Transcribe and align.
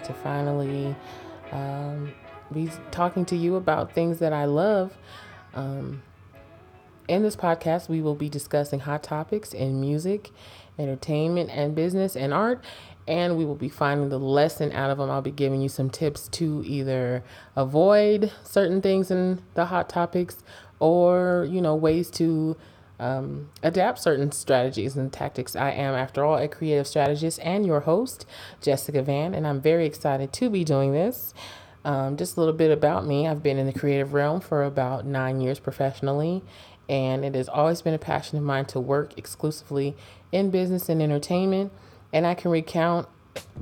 excited 0.00 0.14
to 0.14 0.20
finally 0.22 0.96
um, 1.52 2.12
be 2.52 2.70
talking 2.90 3.24
to 3.26 3.36
you 3.36 3.56
about 3.56 3.92
things 3.92 4.18
that 4.18 4.32
I 4.32 4.44
love. 4.44 4.96
Um, 5.54 6.02
in 7.08 7.22
this 7.22 7.36
podcast, 7.36 7.88
we 7.88 8.00
will 8.00 8.14
be 8.14 8.28
discussing 8.28 8.80
hot 8.80 9.02
topics 9.02 9.52
in 9.52 9.80
music, 9.80 10.30
entertainment, 10.78 11.50
and 11.50 11.74
business 11.74 12.16
and 12.16 12.32
art 12.32 12.64
and 13.08 13.36
we 13.36 13.44
will 13.44 13.56
be 13.56 13.68
finding 13.68 14.08
the 14.08 14.18
lesson 14.18 14.70
out 14.70 14.90
of 14.90 14.98
them. 14.98 15.10
I'll 15.10 15.22
be 15.22 15.32
giving 15.32 15.60
you 15.60 15.68
some 15.68 15.90
tips 15.90 16.28
to 16.28 16.62
either 16.64 17.24
avoid 17.56 18.30
certain 18.44 18.80
things 18.80 19.10
in 19.10 19.42
the 19.54 19.64
hot 19.64 19.88
topics 19.88 20.44
or, 20.78 21.48
you 21.50 21.60
know, 21.60 21.74
ways 21.74 22.08
to 22.12 22.56
um, 23.00 23.48
adapt 23.62 23.98
certain 23.98 24.30
strategies 24.30 24.96
and 24.96 25.12
tactics. 25.12 25.56
I 25.56 25.70
am, 25.70 25.94
after 25.94 26.24
all, 26.24 26.36
a 26.36 26.46
creative 26.46 26.86
strategist 26.86 27.40
and 27.42 27.66
your 27.66 27.80
host, 27.80 28.26
Jessica 28.60 29.02
Van, 29.02 29.34
and 29.34 29.46
I'm 29.46 29.60
very 29.60 29.86
excited 29.86 30.32
to 30.34 30.50
be 30.50 30.62
doing 30.62 30.92
this. 30.92 31.34
Um, 31.82 32.18
just 32.18 32.36
a 32.36 32.40
little 32.40 32.54
bit 32.54 32.70
about 32.70 33.06
me. 33.06 33.26
I've 33.26 33.42
been 33.42 33.56
in 33.58 33.66
the 33.66 33.72
creative 33.72 34.12
realm 34.12 34.40
for 34.40 34.62
about 34.62 35.06
nine 35.06 35.40
years 35.40 35.58
professionally, 35.58 36.42
and 36.90 37.24
it 37.24 37.34
has 37.34 37.48
always 37.48 37.80
been 37.80 37.94
a 37.94 37.98
passion 37.98 38.36
of 38.36 38.44
mine 38.44 38.66
to 38.66 38.78
work 38.78 39.16
exclusively 39.16 39.96
in 40.30 40.50
business 40.50 40.90
and 40.90 41.00
entertainment. 41.00 41.72
And 42.12 42.26
I 42.26 42.34
can 42.34 42.50
recount 42.50 43.08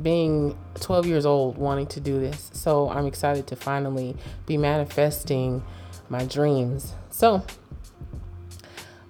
being 0.03 0.59
12 0.81 1.07
years 1.07 1.27
old 1.27 1.59
wanting 1.59 1.87
to 1.89 2.01
do 2.01 2.19
this. 2.19 2.51
So 2.55 2.89
I'm 2.91 3.07
excited 3.07 3.47
to 3.49 3.57
finally 3.57 4.17
be 4.47 4.57
manifesting 4.57 5.63
my 6.09 6.25
dreams. 6.25 6.95
So, 7.11 7.45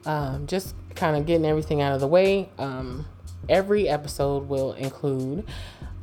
um, 0.09 0.47
just 0.47 0.75
kind 0.97 1.17
of 1.17 1.27
getting 1.27 1.47
everything 1.47 1.81
out 1.81 1.93
of 1.93 2.01
the 2.01 2.09
way. 2.09 2.49
Um, 2.59 3.07
every 3.49 3.89
episode 3.89 4.49
will 4.49 4.73
include 4.73 5.47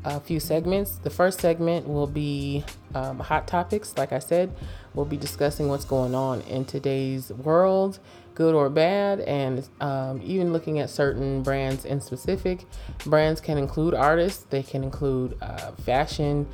a 0.06 0.20
few 0.20 0.40
segments. 0.40 0.98
The 1.00 1.10
first 1.10 1.42
segment 1.42 1.88
will 1.88 2.08
be 2.08 2.64
um, 2.94 3.20
hot 3.20 3.48
topics. 3.48 3.98
Like 3.98 4.14
I 4.14 4.20
said, 4.20 4.56
we'll 4.94 5.08
be 5.08 5.18
discussing 5.18 5.68
what's 5.68 5.86
going 5.86 6.14
on 6.16 6.42
in 6.42 6.64
today's 6.66 7.32
world 7.32 8.00
good 8.36 8.54
or 8.54 8.70
bad, 8.70 9.22
and 9.22 9.68
um, 9.80 10.22
even 10.22 10.52
looking 10.52 10.80
at 10.80 10.90
certain 10.90 11.42
brands 11.42 11.86
in 11.86 12.02
specific. 12.02 12.66
Brands 13.06 13.40
can 13.40 13.58
include 13.58 13.94
artists, 13.94 14.44
they 14.50 14.62
can 14.62 14.84
include 14.84 15.38
uh, 15.42 15.72
fashion, 15.72 16.46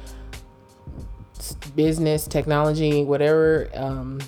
business, 1.75 2.27
technology, 2.27 3.03
whatever 3.03 3.67
um, 3.73 4.19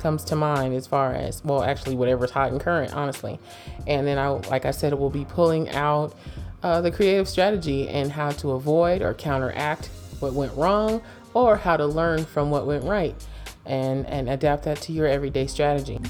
comes 0.00 0.24
to 0.24 0.36
mind 0.36 0.74
as 0.74 0.86
far 0.86 1.14
as, 1.14 1.44
well, 1.44 1.62
actually, 1.62 1.94
whatever's 1.94 2.30
hot 2.30 2.52
and 2.52 2.60
current, 2.60 2.94
honestly. 2.94 3.38
And 3.86 4.06
then, 4.06 4.18
I, 4.18 4.28
like 4.28 4.64
I 4.64 4.70
said, 4.70 4.94
we'll 4.94 5.10
be 5.10 5.24
pulling 5.24 5.68
out 5.70 6.14
uh, 6.62 6.80
the 6.80 6.90
creative 6.90 7.28
strategy 7.28 7.88
and 7.88 8.10
how 8.10 8.30
to 8.30 8.52
avoid 8.52 9.02
or 9.02 9.14
counteract 9.14 9.90
what 10.20 10.32
went 10.32 10.54
wrong 10.56 11.02
or 11.34 11.56
how 11.56 11.76
to 11.76 11.86
learn 11.86 12.24
from 12.24 12.50
what 12.50 12.66
went 12.66 12.84
right 12.84 13.14
and, 13.66 14.06
and 14.06 14.28
adapt 14.28 14.64
that 14.64 14.80
to 14.82 14.92
your 14.92 15.06
everyday 15.06 15.46
strategy. 15.46 16.00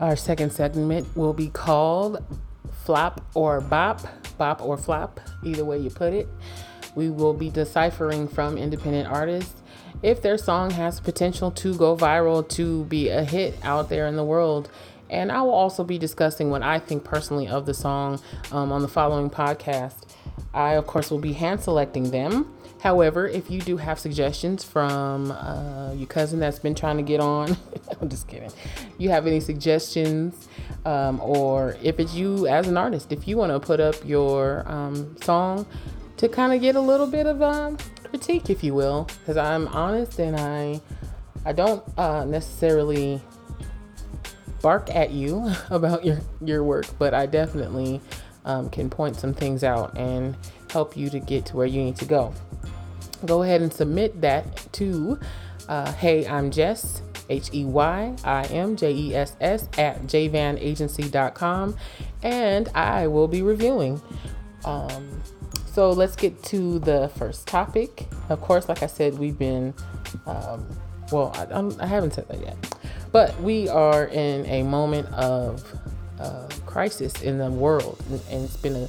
Our 0.00 0.16
second 0.16 0.50
segment 0.50 1.06
will 1.16 1.32
be 1.32 1.48
called 1.48 2.24
Flop 2.84 3.24
or 3.34 3.60
Bop, 3.60 4.00
Bop 4.36 4.60
or 4.60 4.76
Flop, 4.76 5.20
either 5.44 5.64
way 5.64 5.78
you 5.78 5.90
put 5.90 6.12
it. 6.12 6.26
We 6.94 7.10
will 7.10 7.34
be 7.34 7.50
deciphering 7.50 8.28
from 8.28 8.58
independent 8.58 9.08
artists 9.08 9.62
if 10.02 10.20
their 10.20 10.36
song 10.36 10.70
has 10.70 11.00
potential 11.00 11.50
to 11.52 11.76
go 11.76 11.96
viral, 11.96 12.46
to 12.50 12.84
be 12.84 13.08
a 13.08 13.24
hit 13.24 13.56
out 13.62 13.88
there 13.88 14.06
in 14.06 14.16
the 14.16 14.24
world. 14.24 14.68
And 15.08 15.30
I 15.30 15.42
will 15.42 15.52
also 15.52 15.84
be 15.84 15.98
discussing 15.98 16.50
what 16.50 16.62
I 16.62 16.78
think 16.78 17.04
personally 17.04 17.46
of 17.46 17.66
the 17.66 17.74
song 17.74 18.20
um, 18.50 18.72
on 18.72 18.82
the 18.82 18.88
following 18.88 19.30
podcast. 19.30 20.06
I, 20.54 20.72
of 20.72 20.86
course, 20.86 21.10
will 21.10 21.18
be 21.18 21.34
hand 21.34 21.60
selecting 21.60 22.10
them 22.10 22.52
However, 22.82 23.28
if 23.28 23.48
you 23.48 23.60
do 23.60 23.76
have 23.76 24.00
suggestions 24.00 24.64
from 24.64 25.30
uh, 25.30 25.92
your 25.92 26.08
cousin 26.08 26.40
that's 26.40 26.58
been 26.58 26.74
trying 26.74 26.96
to 26.96 27.04
get 27.04 27.20
on, 27.20 27.56
I'm 28.00 28.08
just 28.08 28.26
kidding. 28.26 28.50
You 28.98 29.10
have 29.10 29.24
any 29.24 29.38
suggestions, 29.38 30.48
um, 30.84 31.20
or 31.22 31.76
if 31.80 32.00
it's 32.00 32.12
you 32.12 32.48
as 32.48 32.66
an 32.66 32.76
artist, 32.76 33.12
if 33.12 33.28
you 33.28 33.36
want 33.36 33.52
to 33.52 33.60
put 33.60 33.78
up 33.78 33.94
your 34.04 34.68
um, 34.68 35.16
song 35.22 35.64
to 36.22 36.28
kind 36.28 36.52
of 36.52 36.60
get 36.60 36.76
a 36.76 36.80
little 36.80 37.08
bit 37.08 37.26
of 37.26 37.42
um, 37.42 37.76
critique, 38.04 38.48
if 38.48 38.62
you 38.62 38.72
will, 38.74 39.08
because 39.18 39.36
I'm 39.36 39.66
honest 39.68 40.18
and 40.20 40.36
I 40.36 40.80
I 41.44 41.52
don't 41.52 41.82
uh, 41.98 42.24
necessarily 42.24 43.20
bark 44.62 44.88
at 44.94 45.10
you 45.10 45.52
about 45.70 46.04
your 46.04 46.20
your 46.40 46.62
work, 46.62 46.86
but 46.98 47.12
I 47.12 47.26
definitely 47.26 48.00
um, 48.44 48.70
can 48.70 48.88
point 48.88 49.16
some 49.16 49.34
things 49.34 49.64
out 49.64 49.98
and 49.98 50.36
help 50.70 50.96
you 50.96 51.10
to 51.10 51.18
get 51.18 51.44
to 51.46 51.56
where 51.56 51.66
you 51.66 51.82
need 51.82 51.96
to 51.96 52.04
go 52.04 52.32
go 53.26 53.42
ahead 53.42 53.62
and 53.62 53.72
submit 53.72 54.20
that 54.20 54.72
to 54.72 55.18
uh, 55.68 55.92
Hey, 55.92 56.26
I'm 56.26 56.50
Jess, 56.50 57.02
H 57.30 57.50
E 57.52 57.64
Y 57.64 58.16
I 58.24 58.44
M 58.44 58.76
J 58.76 58.92
E 58.92 59.14
S 59.14 59.36
S, 59.40 59.68
at 59.78 60.02
jvanagency.com, 60.04 61.76
and 62.22 62.68
I 62.74 63.06
will 63.08 63.28
be 63.28 63.42
reviewing. 63.42 64.00
Um, 64.64 65.20
so 65.72 65.90
let's 65.90 66.16
get 66.16 66.42
to 66.44 66.78
the 66.78 67.10
first 67.16 67.46
topic. 67.46 68.06
Of 68.28 68.40
course, 68.40 68.68
like 68.68 68.82
I 68.82 68.86
said, 68.86 69.18
we've 69.18 69.38
been, 69.38 69.74
um, 70.26 70.66
well, 71.10 71.32
I, 71.34 71.82
I, 71.82 71.86
haven't 71.86 72.12
said 72.14 72.28
that 72.28 72.40
yet, 72.40 72.76
but 73.10 73.40
we 73.40 73.68
are 73.68 74.06
in 74.06 74.44
a 74.46 74.62
moment 74.62 75.06
of 75.14 75.64
uh, 76.20 76.46
crisis 76.66 77.22
in 77.22 77.38
the 77.38 77.50
world, 77.50 78.02
and 78.30 78.44
it's 78.44 78.56
been 78.56 78.76
a 78.76 78.88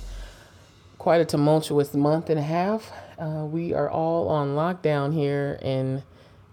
quite 0.98 1.20
a 1.20 1.26
tumultuous 1.26 1.94
month 1.94 2.30
and 2.30 2.40
a 2.40 2.44
half. 2.44 2.92
Uh, 3.20 3.46
we 3.46 3.74
are 3.74 3.90
all 3.90 4.30
on 4.30 4.56
lockdown 4.56 5.14
here 5.14 5.60
in 5.62 6.04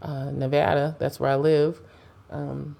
uh, 0.02 0.30
Nevada. 0.32 0.96
That's 0.98 1.20
where 1.20 1.30
I 1.30 1.36
live. 1.36 1.80
Um, 2.30 2.76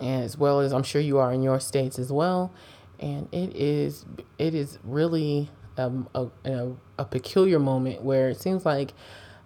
and 0.00 0.24
as 0.24 0.38
well 0.38 0.60
as 0.60 0.72
I'm 0.72 0.82
sure 0.82 1.00
you 1.00 1.18
are 1.18 1.32
in 1.32 1.42
your 1.42 1.60
states 1.60 1.98
as 1.98 2.12
well. 2.12 2.52
And 2.98 3.28
it 3.32 3.54
is 3.56 4.06
it 4.38 4.54
is 4.54 4.78
really 4.84 5.50
um, 5.76 6.08
a, 6.14 6.26
a, 6.44 6.72
a 6.98 7.04
peculiar 7.04 7.58
moment 7.58 8.02
where 8.02 8.28
it 8.28 8.40
seems 8.40 8.64
like 8.64 8.94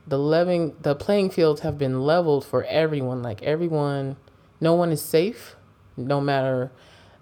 the 0.07 0.19
living 0.19 0.75
the 0.81 0.95
playing 0.95 1.31
fields 1.31 1.61
have 1.61 1.79
been 1.79 2.03
leveled 2.03 2.45
for 2.45 2.65
everyone. 2.65 3.23
Like 3.23 3.43
everyone, 3.43 4.17
no 4.61 4.75
one 4.75 4.91
is 4.91 5.03
safe, 5.03 5.57
no 5.97 6.21
matter 6.21 6.73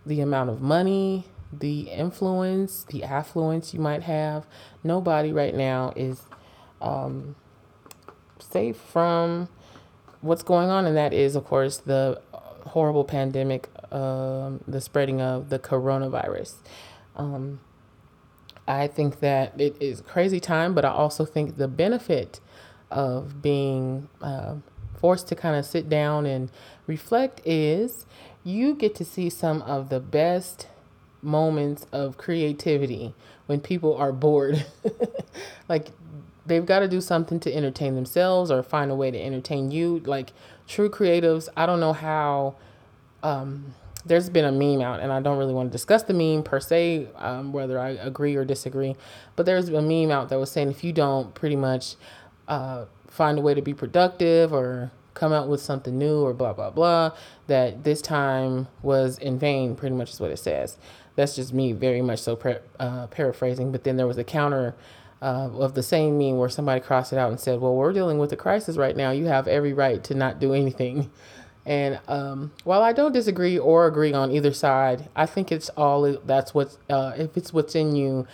the 0.05 0.21
amount 0.21 0.50
of 0.50 0.61
money, 0.61 1.27
the 1.53 1.83
influence, 1.91 2.84
the 2.84 3.05
affluence 3.05 3.75
you 3.75 3.81
might 3.81 4.03
have. 4.05 4.47
Nobody 4.84 5.33
right 5.33 5.55
now 5.55 5.93
is 5.97 6.22
um, 6.81 7.34
safe 8.39 8.77
from 8.77 9.48
what's 10.21 10.42
going 10.42 10.71
on, 10.71 10.86
and 10.86 10.97
that 10.97 11.13
is, 11.13 11.34
of 11.34 11.45
course, 11.45 11.78
the 11.78 12.21
horrible 12.66 13.04
pandemic, 13.04 13.69
um, 13.92 14.60
the 14.66 14.81
spreading 14.81 15.21
of 15.21 15.48
the 15.48 15.59
coronavirus. 15.59 16.54
Um, 17.16 17.60
I 18.68 18.89
think 18.89 19.21
that 19.21 19.60
it 19.60 19.77
is 19.80 20.01
crazy 20.01 20.41
time, 20.41 20.74
but 20.74 20.84
I 20.84 20.91
also 20.91 21.24
think 21.24 21.57
the 21.57 21.68
benefit 21.68 22.41
of 22.91 23.42
being 23.42 24.09
uh, 24.21 24.57
forced 24.98 25.28
to 25.28 25.34
kind 25.34 25.57
of 25.57 25.65
sit 25.65 25.89
down 25.89 26.27
and 26.27 26.51
reflect 26.86 27.41
is 27.45 28.07
you 28.45 28.74
get 28.74 28.95
to 28.97 29.04
see 29.04 29.30
some 29.30 29.63
of 29.63 29.89
the 29.89 30.01
best 30.01 30.68
moments 31.22 31.86
of 31.92 32.16
creativity 32.16 33.15
when 33.47 33.60
people 33.60 33.95
are 33.97 34.13
bored. 34.13 34.66
like 35.69 35.89
they've 36.45 36.66
got 36.66 36.80
to 36.80 36.89
do 36.89 37.01
something 37.01 37.41
to 37.41 37.54
entertain 37.54 37.95
themselves 37.95 38.51
or 38.51 38.62
find 38.62 38.91
a 38.91 38.95
way 38.95 39.10
to 39.10 39.21
entertain 39.21 39.71
you. 39.71 40.01
Like 40.04 40.33
true 40.66 40.91
creatives, 40.91 41.48
I 41.57 41.66
don't 41.66 41.80
know 41.80 41.92
how. 41.92 42.57
Um, 43.22 43.74
there's 44.07 44.31
been 44.31 44.45
a 44.45 44.53
meme 44.53 44.81
out, 44.81 45.01
and 45.01 45.13
I 45.13 45.21
don't 45.21 45.39
really 45.39 45.55
want 45.55 45.71
to 45.71 45.73
discuss 45.73 46.03
the 46.05 46.15
meme 46.15 46.43
per 46.43 46.61
se, 46.61 47.09
um, 47.17 47.53
whether 47.53 47.79
I 47.79 47.91
agree 47.91 48.37
or 48.37 48.45
disagree. 48.45 48.97
But 49.35 49.47
there's 49.47 49.69
a 49.69 49.83
meme 49.83 50.11
out 50.11 50.29
that 50.29 50.39
was 50.39 50.51
saying 50.51 50.71
if 50.71 50.85
you 50.85 50.93
don't 50.93 51.35
pretty 51.35 51.57
much 51.57 51.97
uh, 52.49 52.87
find 53.09 53.39
a 53.39 53.43
way 53.43 53.55
to 53.55 53.63
be 53.63 53.75
productive 53.75 54.53
or 54.53 54.93
come 55.15 55.33
out 55.33 55.49
with 55.49 55.61
something 55.61 55.99
new 55.99 56.21
or 56.21 56.33
blah 56.33 56.53
blah 56.53 56.71
blah, 56.71 57.13
that 57.47 57.85
this 57.85 58.01
time 58.01 58.69
was 58.83 59.19
in 59.19 59.39
vain. 59.39 59.75
Pretty 59.75 59.97
much 59.97 60.13
is 60.13 60.21
what 60.21 60.31
it 60.31 60.39
says. 60.39 60.77
That's 61.17 61.35
just 61.35 61.53
me 61.53 61.73
very 61.73 62.03
much 62.03 62.21
so 62.21 62.37
pre- 62.37 62.59
uh, 62.79 63.07
paraphrasing. 63.09 63.73
But 63.73 63.85
then 63.85 63.97
there 63.97 64.07
was 64.07 64.19
a 64.19 64.25
counter 64.25 64.75
uh, 65.23 65.51
of 65.53 65.75
the 65.75 65.83
same 65.83 66.19
meme 66.19 66.37
where 66.37 66.49
somebody 66.49 66.81
crossed 66.81 67.13
it 67.13 67.19
out 67.19 67.31
and 67.31 67.41
said, 67.41 67.61
Well, 67.61 67.75
we're 67.75 67.93
dealing 67.93 68.19
with 68.19 68.33
a 68.33 68.37
crisis 68.37 68.77
right 68.77 68.97
now. 68.97 69.11
You 69.11 69.27
have 69.27 69.49
every 69.49 69.73
right 69.73 70.05
to 70.05 70.15
not 70.15 70.39
do 70.39 70.53
anything. 70.53 71.11
And 71.66 71.98
um, 72.07 72.53
while 72.63 72.83
I 72.83 72.92
don't 72.92 73.13
disagree 73.13 73.59
or 73.59 73.86
agree 73.86 74.13
on 74.13 74.30
either 74.30 74.53
side, 74.53 75.09
I 75.16 75.27
think 75.27 75.51
it's 75.51 75.68
all 75.71 76.16
that's 76.24 76.54
what's, 76.54 76.78
uh, 76.89 77.13
if 77.18 77.36
it's 77.36 77.53
what's 77.53 77.74
in 77.74 77.97
you 77.97 78.27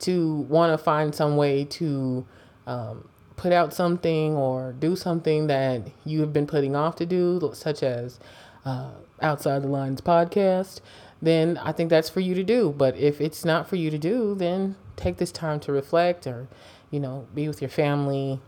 to 0.00 0.34
want 0.34 0.76
to 0.76 0.78
find 0.78 1.14
some 1.14 1.36
way 1.36 1.64
to 1.66 2.26
um, 2.66 3.08
put 3.36 3.52
out 3.52 3.72
something 3.72 4.34
or 4.34 4.72
do 4.72 4.96
something 4.96 5.46
that 5.46 5.82
you 6.04 6.20
have 6.20 6.32
been 6.32 6.48
putting 6.48 6.74
off 6.74 6.96
to 6.96 7.06
do, 7.06 7.52
such 7.54 7.84
as 7.84 8.18
uh, 8.64 8.90
Outside 9.22 9.62
the 9.62 9.68
Lines 9.68 10.00
podcast, 10.00 10.80
then 11.22 11.58
I 11.58 11.70
think 11.70 11.90
that's 11.90 12.10
for 12.10 12.20
you 12.20 12.34
to 12.34 12.42
do. 12.42 12.74
But 12.76 12.96
if 12.96 13.20
it's 13.20 13.44
not 13.44 13.68
for 13.68 13.76
you 13.76 13.90
to 13.90 13.98
do, 13.98 14.34
then 14.34 14.74
take 14.96 15.18
this 15.18 15.30
time 15.30 15.60
to 15.60 15.72
reflect 15.72 16.26
or, 16.26 16.48
you 16.90 16.98
know, 16.98 17.28
be 17.34 17.46
with 17.46 17.62
your 17.62 17.70
family 17.70 18.40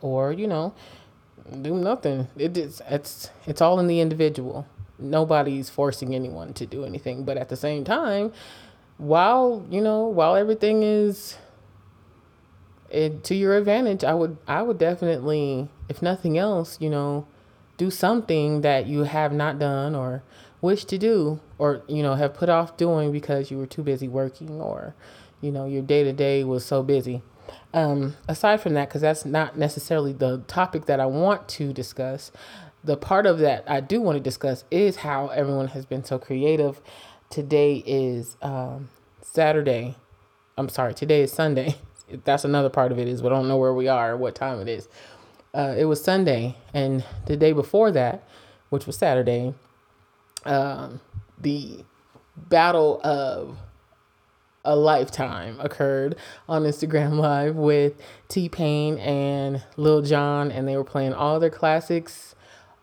or, 0.00 0.32
you 0.32 0.46
know, 0.46 0.72
do 1.62 1.74
nothing. 1.74 2.28
It 2.36 2.56
is 2.56 2.82
it's 2.88 3.30
it's 3.46 3.60
all 3.60 3.78
in 3.80 3.86
the 3.86 4.00
individual. 4.00 4.66
Nobody's 4.98 5.70
forcing 5.70 6.14
anyone 6.14 6.54
to 6.54 6.66
do 6.66 6.84
anything, 6.84 7.24
but 7.24 7.36
at 7.36 7.48
the 7.48 7.56
same 7.56 7.84
time, 7.84 8.32
while, 8.96 9.66
you 9.68 9.80
know, 9.80 10.06
while 10.06 10.36
everything 10.36 10.82
is 10.82 11.36
it, 12.90 13.24
to 13.24 13.34
your 13.34 13.56
advantage, 13.56 14.04
I 14.04 14.14
would 14.14 14.36
I 14.46 14.62
would 14.62 14.78
definitely, 14.78 15.68
if 15.88 16.00
nothing 16.00 16.38
else, 16.38 16.78
you 16.80 16.90
know, 16.90 17.26
do 17.76 17.90
something 17.90 18.60
that 18.60 18.86
you 18.86 19.02
have 19.02 19.32
not 19.32 19.58
done 19.58 19.94
or 19.94 20.22
wish 20.60 20.84
to 20.86 20.96
do 20.96 21.40
or 21.58 21.82
you 21.88 22.02
know 22.02 22.14
have 22.14 22.32
put 22.32 22.48
off 22.48 22.76
doing 22.76 23.12
because 23.12 23.50
you 23.50 23.58
were 23.58 23.66
too 23.66 23.82
busy 23.82 24.08
working 24.08 24.62
or 24.62 24.94
you 25.42 25.52
know 25.52 25.66
your 25.66 25.82
day 25.82 26.04
to 26.04 26.12
day 26.12 26.44
was 26.44 26.64
so 26.64 26.82
busy. 26.82 27.22
Um, 27.72 28.16
aside 28.28 28.60
from 28.60 28.74
that, 28.74 28.88
because 28.88 29.00
that's 29.02 29.24
not 29.24 29.58
necessarily 29.58 30.12
the 30.12 30.38
topic 30.46 30.86
that 30.86 31.00
I 31.00 31.06
want 31.06 31.48
to 31.50 31.72
discuss, 31.72 32.30
the 32.84 32.96
part 32.96 33.26
of 33.26 33.38
that 33.38 33.64
I 33.66 33.80
do 33.80 34.00
want 34.00 34.16
to 34.16 34.22
discuss 34.22 34.64
is 34.70 34.96
how 34.96 35.28
everyone 35.28 35.68
has 35.68 35.86
been 35.86 36.04
so 36.04 36.18
creative. 36.18 36.80
Today 37.30 37.82
is 37.86 38.36
um, 38.42 38.90
Saturday. 39.22 39.96
I'm 40.56 40.68
sorry, 40.68 40.94
today 40.94 41.22
is 41.22 41.32
Sunday. 41.32 41.76
That's 42.24 42.44
another 42.44 42.68
part 42.68 42.92
of 42.92 42.98
it 42.98 43.08
is 43.08 43.22
we 43.22 43.30
don't 43.30 43.48
know 43.48 43.56
where 43.56 43.74
we 43.74 43.88
are 43.88 44.12
or 44.12 44.16
what 44.16 44.34
time 44.34 44.60
it 44.60 44.68
is. 44.68 44.88
Uh, 45.54 45.74
it 45.76 45.84
was 45.84 46.02
Sunday, 46.02 46.56
and 46.72 47.04
the 47.26 47.36
day 47.36 47.52
before 47.52 47.90
that, 47.92 48.28
which 48.70 48.86
was 48.86 48.96
Saturday, 48.96 49.54
um, 50.44 51.00
the 51.40 51.84
battle 52.36 53.00
of 53.04 53.56
a 54.64 54.74
lifetime 54.76 55.58
occurred 55.60 56.16
on 56.48 56.62
Instagram 56.62 57.12
Live 57.18 57.56
with 57.56 58.00
T 58.28 58.48
Pain 58.48 58.98
and 58.98 59.62
Lil 59.76 60.02
Jon, 60.02 60.50
and 60.50 60.66
they 60.66 60.76
were 60.76 60.84
playing 60.84 61.12
all 61.12 61.38
their 61.38 61.50
classics. 61.50 62.34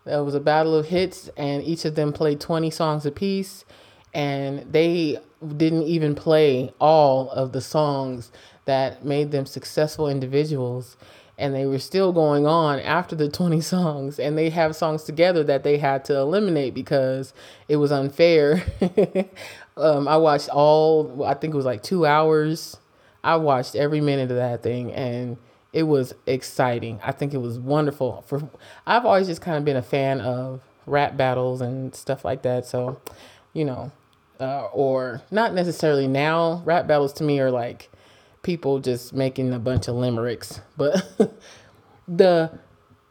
It 0.06 0.24
was 0.24 0.36
a 0.36 0.39
battle 0.39 0.75
of 0.75 0.88
hits, 0.88 1.30
and 1.38 1.63
each 1.63 1.86
of 1.86 1.95
them 1.95 2.13
played 2.13 2.39
20 2.39 2.69
songs 2.72 3.06
apiece. 3.06 3.66
And 4.13 4.72
they 4.72 5.19
didn't 5.57 5.83
even 5.83 6.16
play 6.16 6.74
all 6.80 7.30
of 7.31 7.54
the 7.54 7.62
songs 7.62 8.31
that 8.66 9.06
made 9.06 9.31
them 9.31 9.45
successful 9.45 10.07
individuals. 10.07 10.98
And 11.38 11.56
they 11.56 11.66
were 11.66 11.80
still 11.80 12.12
going 12.12 12.45
on 12.45 12.80
after 12.80 13.16
the 13.16 13.30
20 13.30 13.62
songs. 13.62 14.19
And 14.19 14.38
they 14.38 14.50
have 14.50 14.75
songs 14.75 15.04
together 15.04 15.44
that 15.45 15.63
they 15.63 15.78
had 15.78 16.04
to 16.06 16.18
eliminate 16.18 16.74
because 16.74 17.33
it 17.68 17.78
was 17.78 17.92
unfair 17.92 18.63
Um, 19.77 20.07
I 20.07 20.18
watched 20.18 20.50
all. 20.50 21.23
I 21.25 21.33
think 21.33 21.53
it 21.53 21.57
was 21.57 21.65
like 21.65 21.83
two 21.83 22.06
hours. 22.06 22.77
I 23.23 23.35
watched 23.35 23.75
every 23.75 24.01
minute 24.01 24.31
of 24.31 24.38
that 24.38 24.63
thing, 24.63 24.91
and 24.94 25.38
it 25.73 25.83
was 25.83 26.13
exciting. 26.25 27.00
I 27.03 27.12
think 27.12 27.33
it 27.33 27.38
was 27.38 27.59
wonderful. 27.59 28.23
For 28.27 28.50
I've 28.85 29.06
always 29.06 29.27
just 29.27 29.41
kind 29.41 29.57
of 29.57 29.65
been 29.65 29.77
a 29.77 29.81
fan 29.81 30.21
of 30.21 30.62
rap 30.85 31.15
battles 31.18 31.62
and 31.62 31.95
stuff 31.95 32.25
like 32.25 32.41
that. 32.41 32.65
So, 32.65 33.00
you 33.53 33.65
know, 33.65 33.91
uh, 34.39 34.65
or 34.73 35.21
not 35.31 35.53
necessarily 35.53 36.07
now. 36.07 36.62
Rap 36.65 36.88
battles 36.88 37.13
to 37.13 37.23
me 37.23 37.39
are 37.39 37.51
like 37.51 37.89
people 38.41 38.79
just 38.79 39.13
making 39.13 39.53
a 39.53 39.59
bunch 39.59 39.88
of 39.88 39.95
limericks, 39.95 40.62
but 40.77 41.07
the 42.07 42.59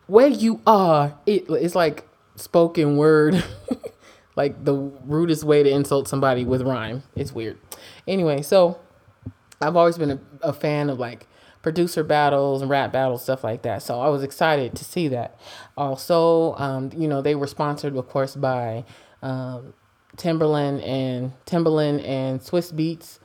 way 0.08 0.28
you 0.28 0.60
are, 0.66 1.16
it, 1.26 1.44
it's 1.48 1.74
like 1.74 2.06
spoken 2.36 2.96
word. 2.96 3.42
like 4.36 4.64
the 4.64 4.74
rudest 4.74 5.44
way 5.44 5.62
to 5.62 5.70
insult 5.70 6.08
somebody 6.08 6.44
with 6.44 6.62
rhyme. 6.62 7.02
It's 7.16 7.32
weird. 7.32 7.58
Anyway, 8.06 8.42
so 8.42 8.78
I've 9.60 9.76
always 9.76 9.98
been 9.98 10.10
a, 10.10 10.20
a 10.42 10.52
fan 10.52 10.88
of 10.90 10.98
like 10.98 11.26
producer 11.62 12.02
battles 12.02 12.62
and 12.62 12.70
rap 12.70 12.92
battles, 12.92 13.22
stuff 13.22 13.44
like 13.44 13.62
that. 13.62 13.82
So 13.82 14.00
I 14.00 14.08
was 14.08 14.22
excited 14.22 14.74
to 14.76 14.84
see 14.84 15.08
that. 15.08 15.38
Also, 15.76 16.54
um, 16.54 16.90
you 16.96 17.08
know, 17.08 17.20
they 17.20 17.34
were 17.34 17.46
sponsored, 17.46 17.96
of 17.96 18.08
course, 18.08 18.34
by 18.34 18.84
um, 19.22 19.74
Timbaland 20.16 20.86
and 20.86 21.32
Timbaland 21.46 22.06
and 22.06 22.40
Swizz 22.40 22.72
Beatz, 22.72 23.18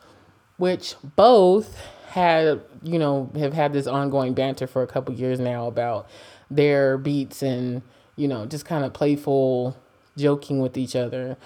which 0.58 0.96
both 1.16 1.78
had, 2.10 2.62
you 2.84 3.00
know, 3.00 3.32
have 3.36 3.54
had 3.54 3.74
this 3.74 3.88
ongoing 3.88 4.34
banter 4.34 4.68
for 4.68 4.82
a 4.82 4.88
couple 4.88 5.14
years 5.14 5.40
now 5.40 5.68
about 5.68 6.10
their 6.50 6.98
beats 6.98 7.42
and, 7.42 7.82
you 8.16 8.28
know, 8.28 8.46
just 8.46 8.66
kind 8.66 8.84
of 8.84 8.94
playful 8.94 9.78
joking 10.18 10.60
with 10.60 10.78
each 10.78 10.96
other 10.96 11.38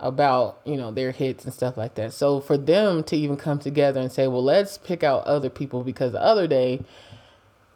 about 0.00 0.60
you 0.64 0.76
know 0.76 0.90
their 0.90 1.12
hits 1.12 1.44
and 1.44 1.54
stuff 1.54 1.76
like 1.76 1.94
that. 1.94 2.12
So 2.12 2.40
for 2.40 2.56
them 2.56 3.02
to 3.04 3.16
even 3.16 3.36
come 3.36 3.58
together 3.58 4.00
and 4.00 4.10
say 4.10 4.26
well 4.26 4.42
let's 4.42 4.78
pick 4.78 5.02
out 5.02 5.24
other 5.24 5.50
people 5.50 5.84
because 5.84 6.12
the 6.12 6.22
other 6.22 6.46
day 6.46 6.80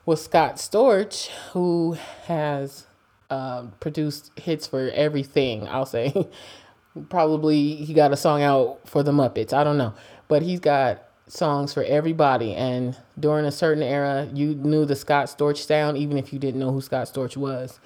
was 0.05 0.25
scott 0.25 0.57
storch 0.57 1.29
who 1.53 1.97
has 2.25 2.87
um, 3.31 3.73
produced 3.79 4.33
hits 4.37 4.67
for 4.67 4.91
everything 4.95 5.69
i'll 5.69 5.87
say. 5.87 6.29
Probably 7.11 7.77
he 7.77 7.95
got 7.95 8.13
a 8.13 8.17
song 8.17 8.43
out 8.43 8.81
for 8.85 9.03
the 9.03 9.13
muppets 9.13 9.53
i 9.53 9.63
don't 9.63 9.79
know. 9.79 9.95
But 10.27 10.43
he's 10.43 10.61
got 10.61 11.05
songs 11.27 11.73
for 11.75 11.85
everybody 11.85 12.55
and 12.55 12.97
during 13.21 13.45
a 13.45 13.53
certain 13.53 13.83
era 13.83 14.29
you 14.33 14.55
knew 14.55 14.87
the 14.87 14.97
scott 14.97 15.27
storch 15.27 15.59
sound 15.59 15.99
even 15.99 16.17
if 16.17 16.33
you 16.33 16.39
didn't 16.39 16.59
know 16.59 16.73
who 16.73 16.81
scott 16.81 17.07
storch 17.07 17.37
was. 17.37 17.79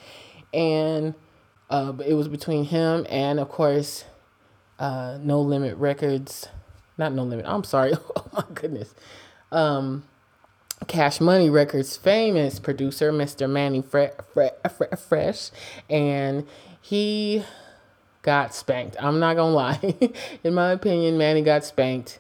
And 0.55 1.15
uh, 1.73 1.95
it 2.05 2.13
was 2.13 2.29
between 2.29 2.65
him 2.65 3.07
and, 3.09 3.41
of 3.41 3.49
course, 3.49 4.05
uh, 4.79 5.19
No 5.23 5.41
Limit 5.41 5.77
Records. 5.79 6.49
Not 6.99 7.15
No 7.15 7.25
Limit. 7.25 7.47
I'm 7.49 7.65
sorry. 7.65 7.95
oh 8.17 8.27
my 8.35 8.45
goodness. 8.53 8.95
Um, 9.51 10.05
Cash 10.87 11.19
Money 11.21 11.49
Records 11.49 11.97
famous 11.97 12.59
producer, 12.59 13.11
Mr. 13.11 13.49
Mannie 13.49 13.81
Fre- 13.81 14.21
Fre- 14.35 14.69
Fre- 14.69 14.97
Fresh, 14.97 15.51
and 15.89 16.47
he 16.83 17.43
got 18.21 18.55
spanked. 18.55 18.97
I'm 19.01 19.19
not 19.19 19.37
gonna 19.37 19.55
lie. 19.55 20.13
In 20.45 20.55
my 20.55 20.73
opinion, 20.73 21.17
Mannie 21.17 21.43
got 21.43 21.65
spanked. 21.65 22.19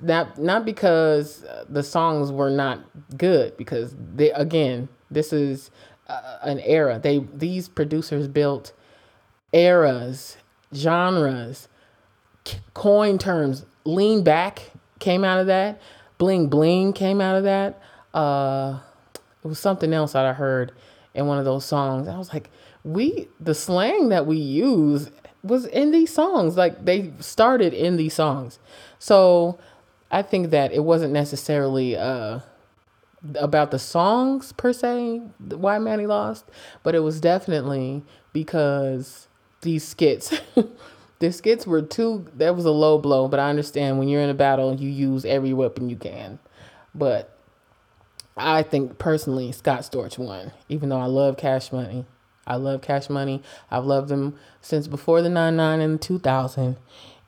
Not 0.00 0.38
not 0.38 0.64
because 0.64 1.44
the 1.68 1.82
songs 1.82 2.30
were 2.32 2.50
not 2.50 2.80
good, 3.16 3.56
because 3.56 3.94
they 3.98 4.30
again, 4.30 4.88
this 5.10 5.32
is 5.32 5.70
uh, 6.08 6.38
an 6.42 6.60
era. 6.60 7.00
They 7.02 7.18
these 7.34 7.68
producers 7.68 8.28
built 8.28 8.72
eras, 9.54 10.36
genres, 10.74 11.68
coin 12.74 13.18
terms. 13.18 13.64
Lean 13.84 14.22
back 14.24 14.72
came 14.98 15.24
out 15.24 15.40
of 15.40 15.46
that. 15.46 15.80
Bling 16.18 16.48
bling 16.48 16.92
came 16.92 17.20
out 17.20 17.36
of 17.36 17.44
that. 17.44 17.80
Uh, 18.12 18.80
it 19.44 19.48
was 19.48 19.58
something 19.58 19.92
else 19.92 20.12
that 20.12 20.24
I 20.24 20.32
heard 20.32 20.72
in 21.14 21.26
one 21.26 21.38
of 21.38 21.44
those 21.44 21.64
songs. 21.64 22.08
I 22.08 22.18
was 22.18 22.32
like, 22.32 22.50
we 22.82 23.28
the 23.40 23.54
slang 23.54 24.08
that 24.10 24.26
we 24.26 24.36
use 24.36 25.10
was 25.42 25.66
in 25.66 25.90
these 25.90 26.12
songs. 26.12 26.56
Like 26.56 26.84
they 26.84 27.12
started 27.20 27.72
in 27.72 27.96
these 27.96 28.14
songs. 28.14 28.58
So 28.98 29.58
I 30.10 30.22
think 30.22 30.50
that 30.50 30.72
it 30.72 30.84
wasn't 30.84 31.12
necessarily 31.12 31.96
uh 31.96 32.40
about 33.36 33.70
the 33.70 33.78
songs 33.78 34.52
per 34.52 34.72
se 34.72 35.22
why 35.48 35.78
Mannie 35.78 36.06
lost, 36.06 36.44
but 36.82 36.94
it 36.94 37.00
was 37.00 37.20
definitely 37.20 38.02
because 38.32 39.28
these 39.64 39.86
skits. 39.86 40.32
the 41.18 41.32
skits 41.32 41.66
were 41.66 41.82
too 41.82 42.26
that 42.36 42.54
was 42.54 42.64
a 42.64 42.70
low 42.70 42.98
blow, 42.98 43.26
but 43.26 43.40
I 43.40 43.50
understand 43.50 43.98
when 43.98 44.08
you're 44.08 44.22
in 44.22 44.30
a 44.30 44.34
battle 44.34 44.74
you 44.74 44.88
use 44.88 45.24
every 45.24 45.52
weapon 45.52 45.90
you 45.90 45.96
can. 45.96 46.38
But 46.94 47.36
I 48.36 48.62
think 48.62 48.98
personally 48.98 49.50
Scott 49.52 49.80
Storch 49.80 50.18
won, 50.18 50.52
even 50.68 50.88
though 50.88 51.00
I 51.00 51.06
love 51.06 51.36
Cash 51.36 51.72
Money. 51.72 52.06
I 52.46 52.56
love 52.56 52.82
Cash 52.82 53.08
Money. 53.08 53.42
I've 53.70 53.86
loved 53.86 54.08
them 54.08 54.38
since 54.60 54.86
before 54.86 55.22
the 55.22 55.30
99 55.30 55.80
and 55.80 55.94
the 55.94 55.98
2000 55.98 56.76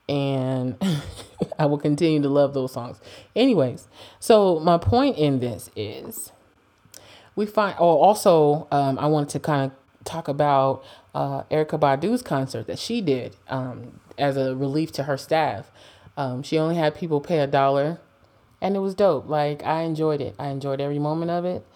and 0.08 0.76
I 1.58 1.66
will 1.66 1.78
continue 1.78 2.22
to 2.22 2.28
love 2.28 2.54
those 2.54 2.72
songs. 2.72 3.00
Anyways, 3.34 3.88
so 4.20 4.60
my 4.60 4.78
point 4.78 5.16
in 5.18 5.40
this 5.40 5.70
is 5.74 6.32
we 7.34 7.46
find 7.46 7.76
oh 7.78 7.98
also 7.98 8.68
um, 8.70 8.98
I 8.98 9.06
wanted 9.06 9.30
to 9.30 9.40
kind 9.40 9.70
of 9.70 10.04
talk 10.04 10.28
about 10.28 10.84
uh, 11.16 11.44
Erykah 11.50 11.80
Badu's 11.80 12.20
concert 12.20 12.66
that 12.66 12.78
she 12.78 13.00
did 13.00 13.36
um, 13.48 14.00
as 14.18 14.36
a 14.36 14.54
relief 14.54 14.92
to 14.92 15.04
her 15.04 15.16
staff. 15.16 15.72
Um, 16.14 16.42
she 16.42 16.58
only 16.58 16.74
had 16.76 16.94
people 16.94 17.22
pay 17.22 17.38
a 17.38 17.46
dollar, 17.46 17.98
and 18.60 18.76
it 18.76 18.80
was 18.80 18.94
dope. 18.94 19.26
Like 19.26 19.64
I 19.64 19.82
enjoyed 19.82 20.20
it. 20.20 20.34
I 20.38 20.48
enjoyed 20.48 20.78
every 20.78 20.98
moment 20.98 21.30
of 21.30 21.46
it. 21.46 21.66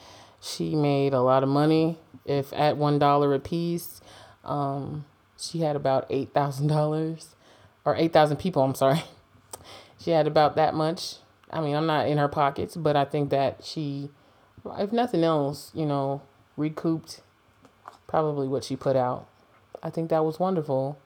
She 0.43 0.75
made 0.75 1.15
a 1.15 1.23
lot 1.23 1.43
of 1.43 1.49
money. 1.49 1.99
If 2.27 2.53
at 2.53 2.77
one 2.77 2.99
dollar 2.99 3.33
a 3.33 3.39
piece, 3.39 4.03
um, 4.45 5.07
she 5.39 5.61
had 5.61 5.75
about 5.75 6.07
eight 6.11 6.35
thousand 6.35 6.67
dollars, 6.67 7.35
or 7.87 7.97
eight 7.97 8.13
thousand 8.13 8.37
people. 8.37 8.63
I'm 8.63 8.75
sorry. 8.75 9.03
She 10.03 10.13
had 10.13 10.27
about 10.27 10.57
that 10.57 10.75
much. 10.75 11.17
I 11.51 11.61
mean, 11.61 11.77
I'm 11.77 11.85
not 11.85 12.09
in 12.09 12.17
her 12.17 12.27
pockets, 12.27 12.75
but 12.75 12.97
I 12.97 13.05
think 13.05 13.29
that 13.29 13.63
she 13.63 14.09
if 14.79 14.93
nothing 14.93 15.23
else, 15.23 15.71
you 15.75 15.85
know, 15.85 16.23
recouped 16.57 17.21
probably 18.07 18.49
what 18.49 18.65
she 18.65 18.77
put 18.77 18.97
out. 18.97 19.29
I 19.83 19.91
think 19.91 20.11
that 20.11 20.25
was 20.25 20.39
wonderful. 20.39 20.99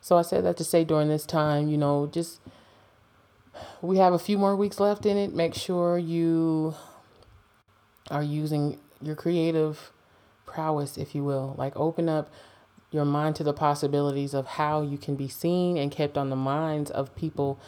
So 0.00 0.16
I 0.16 0.22
said 0.22 0.44
that 0.44 0.56
to 0.58 0.64
say 0.64 0.84
during 0.84 1.08
this 1.08 1.24
time, 1.24 1.68
you 1.68 1.78
know, 1.78 2.08
just 2.12 2.40
we 3.80 3.98
have 3.98 4.12
a 4.12 4.18
few 4.18 4.38
more 4.38 4.56
weeks 4.56 4.80
left 4.80 5.06
in 5.06 5.16
it. 5.16 5.34
Make 5.34 5.54
sure 5.54 5.98
you 5.98 6.74
are 8.10 8.22
using 8.22 8.78
your 9.00 9.14
creative 9.14 9.92
prowess, 10.46 10.96
if 10.96 11.14
you 11.14 11.24
will. 11.24 11.54
Like 11.56 11.76
open 11.76 12.08
up 12.08 12.30
your 12.90 13.04
mind 13.04 13.36
to 13.36 13.44
the 13.44 13.52
possibilities 13.52 14.34
of 14.34 14.46
how 14.46 14.82
you 14.82 14.96
can 14.96 15.14
be 15.14 15.28
seen 15.28 15.76
and 15.76 15.90
kept 15.90 16.16
on 16.16 16.30
the 16.30 16.36
minds 16.36 16.90
of 16.90 17.14
people 17.14 17.60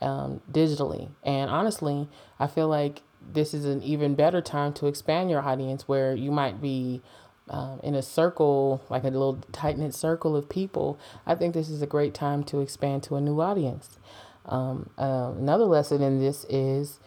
um, 0.00 0.40
digitally. 0.50 1.08
And 1.24 1.50
honestly, 1.50 2.08
I 2.38 2.46
feel 2.46 2.68
like 2.68 3.02
this 3.32 3.52
is 3.52 3.64
an 3.64 3.82
even 3.82 4.14
better 4.14 4.40
time 4.40 4.72
to 4.74 4.86
expand 4.86 5.30
your 5.30 5.42
audience 5.42 5.88
where 5.88 6.14
you 6.14 6.30
might 6.30 6.62
be 6.62 7.02
um, 7.50 7.80
in 7.82 7.94
a 7.94 8.02
circle, 8.02 8.82
like 8.88 9.04
a 9.04 9.08
little 9.08 9.38
tight 9.52 9.78
knit 9.78 9.94
circle 9.94 10.36
of 10.36 10.48
people. 10.48 10.98
I 11.26 11.34
think 11.34 11.54
this 11.54 11.68
is 11.68 11.82
a 11.82 11.86
great 11.86 12.14
time 12.14 12.44
to 12.44 12.60
expand 12.60 13.02
to 13.04 13.16
a 13.16 13.20
new 13.20 13.40
audience. 13.40 13.98
Um, 14.46 14.90
uh, 14.98 15.32
another 15.36 15.64
lesson 15.64 16.02
in 16.02 16.20
this 16.20 16.44
is, 16.48 17.00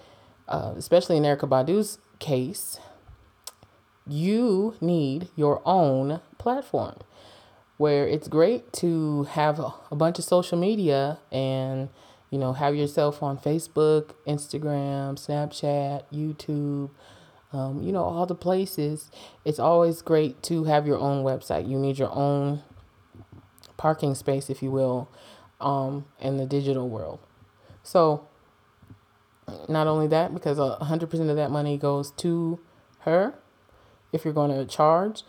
uh, 0.47 0.73
especially 0.77 1.17
in 1.17 1.23
Erykah 1.23 1.49
Badu's 1.49 1.97
case, 2.19 2.79
you 4.07 4.75
need 4.81 5.29
your 5.35 5.61
own 5.65 6.21
platform 6.37 6.97
where 7.77 8.07
it's 8.07 8.27
great 8.27 8.71
to 8.71 9.23
have 9.23 9.59
a 9.59 9.95
bunch 9.95 10.19
of 10.19 10.25
social 10.25 10.55
media 10.55 11.17
and 11.31 11.89
you 12.29 12.37
know 12.37 12.53
have 12.53 12.75
yourself 12.75 13.23
on 13.23 13.37
Facebook, 13.37 14.11
Instagram, 14.27 15.15
Snapchat, 15.15 16.03
YouTube, 16.13 16.91
um, 17.53 17.81
you 17.81 17.91
know 17.91 18.03
all 18.03 18.25
the 18.25 18.35
places. 18.35 19.11
It's 19.45 19.59
always 19.59 20.01
great 20.01 20.41
to 20.43 20.65
have 20.65 20.87
your 20.87 20.97
own 20.97 21.23
website. 21.23 21.67
You 21.69 21.77
need 21.77 21.97
your 21.97 22.13
own 22.13 22.63
parking 23.77 24.15
space, 24.15 24.49
if 24.49 24.61
you 24.61 24.71
will, 24.71 25.09
um, 25.59 26.05
in 26.19 26.37
the 26.37 26.45
digital 26.45 26.87
world. 26.87 27.19
So 27.83 28.27
not 29.67 29.87
only 29.87 30.07
that, 30.07 30.33
because 30.33 30.57
hundred 30.83 31.09
percent 31.09 31.29
of 31.29 31.35
that 31.35 31.51
money 31.51 31.77
goes 31.77 32.11
to 32.11 32.59
her 32.99 33.35
if 34.13 34.25
you're 34.25 34.33
going 34.33 34.51
to 34.51 34.65
charge. 34.65 35.23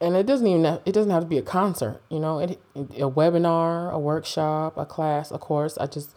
And 0.00 0.16
it 0.16 0.26
doesn't 0.26 0.46
even 0.46 0.64
have, 0.64 0.82
it 0.84 0.92
doesn't 0.92 1.12
have 1.12 1.22
to 1.22 1.28
be 1.28 1.38
a 1.38 1.42
concert, 1.42 2.02
you 2.10 2.18
know, 2.18 2.40
it, 2.40 2.60
a 2.74 3.08
webinar, 3.08 3.92
a 3.92 3.98
workshop, 3.98 4.76
a 4.76 4.84
class, 4.84 5.30
a 5.30 5.38
course. 5.38 5.78
I 5.78 5.86
just 5.86 6.14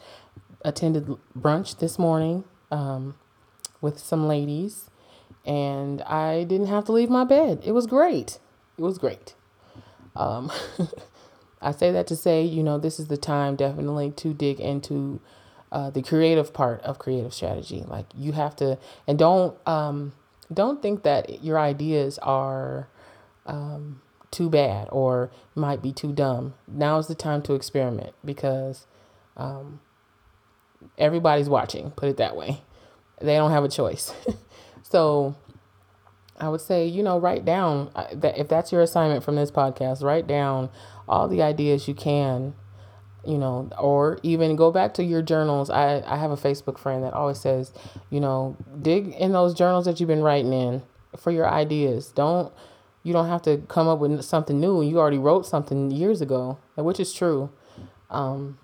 attended 0.65 1.07
brunch 1.37 1.77
this 1.77 1.99
morning 1.99 2.45
um, 2.71 3.15
with 3.81 3.99
some 3.99 4.27
ladies, 4.27 4.89
and 5.45 6.01
I 6.03 6.43
didn't 6.43 6.67
have 6.67 6.85
to 6.85 6.91
leave 6.91 7.09
my 7.09 7.23
bed. 7.23 7.61
It 7.63 7.71
was 7.71 7.87
great. 7.87 8.39
It 8.77 8.81
was 8.81 8.97
great. 8.97 9.35
Um, 10.15 10.51
I 11.61 11.71
say 11.71 11.91
that 11.91 12.07
to 12.07 12.15
say, 12.15 12.43
you 12.43 12.63
know, 12.63 12.77
this 12.77 12.99
is 12.99 13.07
the 13.07 13.17
time 13.17 13.55
definitely 13.55 14.11
to 14.11 14.33
dig 14.33 14.59
into 14.59 15.19
uh, 15.71 15.89
the 15.89 16.01
creative 16.01 16.53
part 16.53 16.81
of 16.81 16.99
creative 16.99 17.33
strategy. 17.33 17.83
Like 17.85 18.05
you 18.15 18.31
have 18.31 18.55
to, 18.57 18.77
and 19.07 19.19
don't 19.19 19.55
um, 19.67 20.13
don't 20.53 20.81
think 20.81 21.03
that 21.03 21.43
your 21.43 21.59
ideas 21.59 22.17
are 22.19 22.87
um, 23.45 24.01
too 24.31 24.49
bad 24.49 24.87
or 24.91 25.31
might 25.55 25.81
be 25.81 25.91
too 25.91 26.13
dumb. 26.13 26.53
Now 26.67 26.97
is 26.97 27.07
the 27.07 27.15
time 27.15 27.41
to 27.43 27.53
experiment 27.53 28.13
because 28.23 28.85
um, 29.37 29.79
everybody's 30.97 31.49
watching, 31.49 31.91
put 31.91 32.09
it 32.09 32.17
that 32.17 32.35
way. 32.35 32.61
They 33.21 33.35
don't 33.35 33.51
have 33.51 33.63
a 33.63 33.69
choice. 33.69 34.13
so 34.83 35.35
I 36.39 36.49
would 36.49 36.61
say, 36.61 36.85
you 36.85 37.03
know, 37.03 37.19
write 37.19 37.45
down 37.45 37.91
uh, 37.95 38.07
that 38.13 38.37
if 38.37 38.47
that's 38.47 38.71
your 38.71 38.81
assignment 38.81 39.23
from 39.23 39.35
this 39.35 39.51
podcast, 39.51 40.03
write 40.03 40.27
down 40.27 40.69
all 41.07 41.27
the 41.27 41.41
ideas 41.41 41.87
you 41.87 41.93
can 41.93 42.53
you 43.25 43.37
know, 43.37 43.69
or 43.77 44.19
even 44.23 44.55
go 44.55 44.71
back 44.71 44.93
to 44.95 45.03
your 45.03 45.21
journals. 45.21 45.69
I, 45.69 46.01
I 46.05 46.17
have 46.17 46.31
a 46.31 46.37
Facebook 46.37 46.77
friend 46.77 47.03
that 47.03 47.13
always 47.13 47.39
says, 47.39 47.73
you 48.09 48.19
know, 48.19 48.55
dig 48.81 49.09
in 49.09 49.33
those 49.33 49.53
journals 49.53 49.85
that 49.85 49.99
you've 49.99 50.07
been 50.07 50.23
writing 50.23 50.53
in 50.53 50.81
for 51.17 51.31
your 51.31 51.47
ideas. 51.47 52.07
Don't, 52.09 52.51
you 53.03 53.13
don't 53.13 53.27
have 53.27 53.41
to 53.43 53.57
come 53.67 53.87
up 53.87 53.99
with 53.99 54.23
something 54.23 54.59
new. 54.59 54.81
You 54.81 54.99
already 54.99 55.17
wrote 55.17 55.45
something 55.45 55.91
years 55.91 56.21
ago, 56.21 56.57
which 56.75 56.99
is 56.99 57.13
true. 57.13 57.49
Um, 58.09 58.57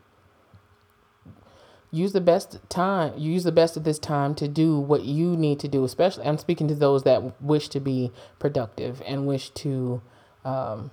use 1.95 2.13
the 2.13 2.21
best 2.21 2.59
time, 2.69 3.13
you 3.17 3.31
use 3.31 3.43
the 3.43 3.51
best 3.51 3.77
of 3.77 3.83
this 3.83 3.99
time 3.99 4.35
to 4.35 4.47
do 4.47 4.79
what 4.79 5.03
you 5.03 5.35
need 5.35 5.59
to 5.61 5.67
do, 5.67 5.83
especially, 5.83 6.25
I'm 6.25 6.37
speaking 6.37 6.67
to 6.67 6.75
those 6.75 7.03
that 7.03 7.41
wish 7.41 7.69
to 7.69 7.79
be 7.79 8.11
productive 8.39 9.01
and 9.05 9.25
wish 9.25 9.49
to 9.51 10.01
um, 10.43 10.91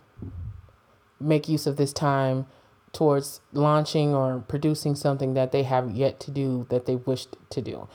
make 1.21 1.49
use 1.49 1.67
of 1.67 1.77
this 1.77 1.93
time 1.93 2.47
towards 2.93 3.41
launching 3.53 4.15
or 4.15 4.45
producing 4.49 4.95
something 4.95 5.35
that 5.35 5.51
they 5.51 5.63
have 5.63 5.91
yet 5.91 6.21
to 6.21 6.31
do 6.31 6.67
that 6.71 6.87
they 6.87 6.97
wished 6.97 7.37
to 7.51 7.61
do. 7.61 7.89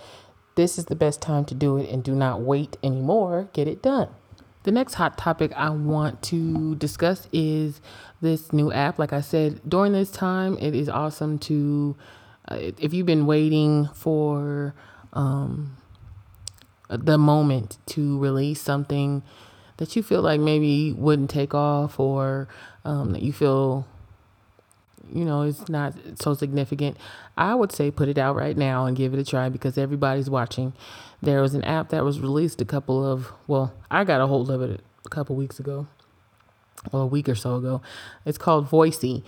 This 0.56 0.78
is 0.78 0.86
the 0.86 0.96
best 0.96 1.22
time 1.22 1.46
to 1.46 1.56
do 1.56 1.78
it 1.78 1.90
and 1.90 2.04
do 2.04 2.16
not 2.16 2.42
wait 2.42 2.78
anymore. 2.84 3.48
Get 3.54 3.68
it 3.68 3.82
done. 3.84 4.10
The 4.64 4.72
next 4.72 4.96
hot 4.96 5.18
topic 5.18 5.54
I 5.56 5.70
want 5.70 6.22
to 6.24 6.76
discuss 6.76 7.30
is 7.32 7.80
this 8.22 8.52
new 8.52 8.72
app. 8.74 9.00
Like 9.00 9.14
I 9.14 9.22
said, 9.22 9.62
during 9.68 9.94
this 9.94 10.12
time, 10.12 10.58
it 10.60 10.76
is 10.76 10.90
awesome 10.90 11.38
to, 11.40 11.96
if 12.52 12.94
you've 12.94 13.06
been 13.06 13.26
waiting 13.26 13.88
for 13.94 14.74
um, 15.14 15.78
the 16.90 17.18
moment 17.18 17.78
to 17.88 18.18
release 18.20 18.62
something 18.62 19.24
that 19.78 19.96
you 19.96 20.04
feel 20.04 20.22
like 20.22 20.40
maybe 20.40 20.92
wouldn't 20.94 21.30
take 21.30 21.54
off 21.54 22.00
or 22.00 22.48
um, 22.86 23.12
that 23.12 23.22
you 23.22 23.34
feel 23.34 23.86
you 25.12 25.24
know, 25.24 25.44
it's 25.44 25.70
not 25.70 25.94
so 26.16 26.34
significant. 26.34 26.98
I 27.38 27.56
would 27.56 27.72
say 27.72 27.92
put 27.92 28.10
it 28.10 28.18
out 28.18 28.36
right 28.36 28.58
now 28.58 28.86
and 28.86 28.98
give 28.98 29.14
it 29.14 29.20
a 29.20 29.24
try 29.24 29.50
because 29.50 29.78
everybody's 29.78 30.30
watching. 30.30 30.74
There 31.22 31.42
was 31.42 31.54
an 31.54 31.64
app 31.64 31.90
that 31.90 32.04
was 32.04 32.20
released 32.20 32.62
a 32.62 32.66
couple 32.66 33.06
of, 33.06 33.32
well, 33.48 33.74
I 33.90 34.04
got 34.04 34.22
a 34.22 34.28
hold 34.28 34.52
of 34.52 34.62
it 34.62 34.82
a 35.06 35.10
couple 35.10 35.36
weeks 35.36 35.60
ago, 35.60 35.88
or 36.92 37.04
a 37.04 37.06
week 37.06 37.30
or 37.30 37.36
so 37.36 37.56
ago. 37.56 37.82
It's 38.26 38.38
called 38.38 38.70
Voisey. 38.70 39.24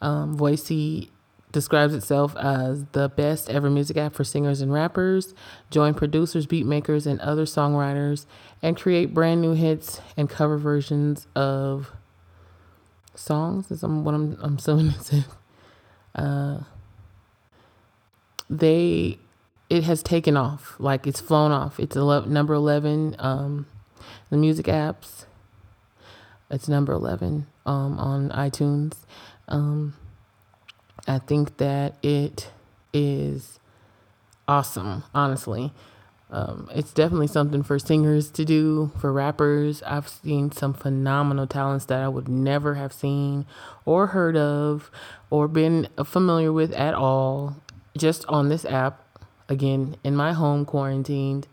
Um, 0.00 0.36
Voisey 0.36 1.08
describes 1.54 1.94
itself 1.94 2.36
as 2.36 2.84
the 2.92 3.08
best 3.08 3.48
ever 3.48 3.70
music 3.70 3.96
app 3.96 4.12
for 4.12 4.24
singers 4.24 4.60
and 4.60 4.72
rappers. 4.72 5.32
Join 5.70 5.94
producers, 5.94 6.46
beatmakers, 6.46 7.06
and 7.06 7.20
other 7.20 7.44
songwriters 7.44 8.26
and 8.60 8.76
create 8.76 9.14
brand 9.14 9.40
new 9.40 9.54
hits 9.54 10.00
and 10.16 10.28
cover 10.28 10.58
versions 10.58 11.26
of 11.34 11.92
songs 13.14 13.70
is 13.70 13.82
what 13.82 14.14
I'm 14.14 14.36
I'm 14.42 14.56
assuming 14.56 14.92
it. 15.12 15.24
Uh, 16.14 16.60
they 18.50 19.18
it 19.70 19.84
has 19.84 20.02
taken 20.02 20.36
off 20.36 20.74
like 20.78 21.06
it's 21.06 21.20
flown 21.20 21.52
off. 21.52 21.80
It's 21.80 21.96
11, 21.96 22.32
number 22.32 22.52
eleven. 22.52 23.16
Um, 23.18 23.66
the 24.28 24.36
music 24.36 24.66
apps. 24.66 25.24
It's 26.50 26.68
number 26.68 26.92
eleven 26.92 27.46
um, 27.64 27.98
on 27.98 28.30
iTunes. 28.30 29.04
Um, 29.48 29.94
I 31.06 31.18
think 31.18 31.58
that 31.58 31.96
it 32.02 32.50
is 32.92 33.58
awesome, 34.48 35.04
honestly. 35.14 35.72
Um, 36.30 36.68
it's 36.74 36.92
definitely 36.92 37.26
something 37.26 37.62
for 37.62 37.78
singers 37.78 38.30
to 38.32 38.44
do, 38.44 38.90
for 38.98 39.12
rappers. 39.12 39.82
I've 39.84 40.08
seen 40.08 40.50
some 40.50 40.74
phenomenal 40.74 41.46
talents 41.46 41.84
that 41.86 42.00
I 42.00 42.08
would 42.08 42.28
never 42.28 42.74
have 42.74 42.92
seen 42.92 43.46
or 43.84 44.08
heard 44.08 44.36
of 44.36 44.90
or 45.30 45.46
been 45.46 45.88
familiar 46.04 46.52
with 46.52 46.72
at 46.72 46.94
all 46.94 47.56
just 47.96 48.24
on 48.26 48.48
this 48.48 48.64
app. 48.64 49.00
Again, 49.48 49.96
in 50.02 50.16
my 50.16 50.32
home 50.32 50.64
quarantined. 50.64 51.46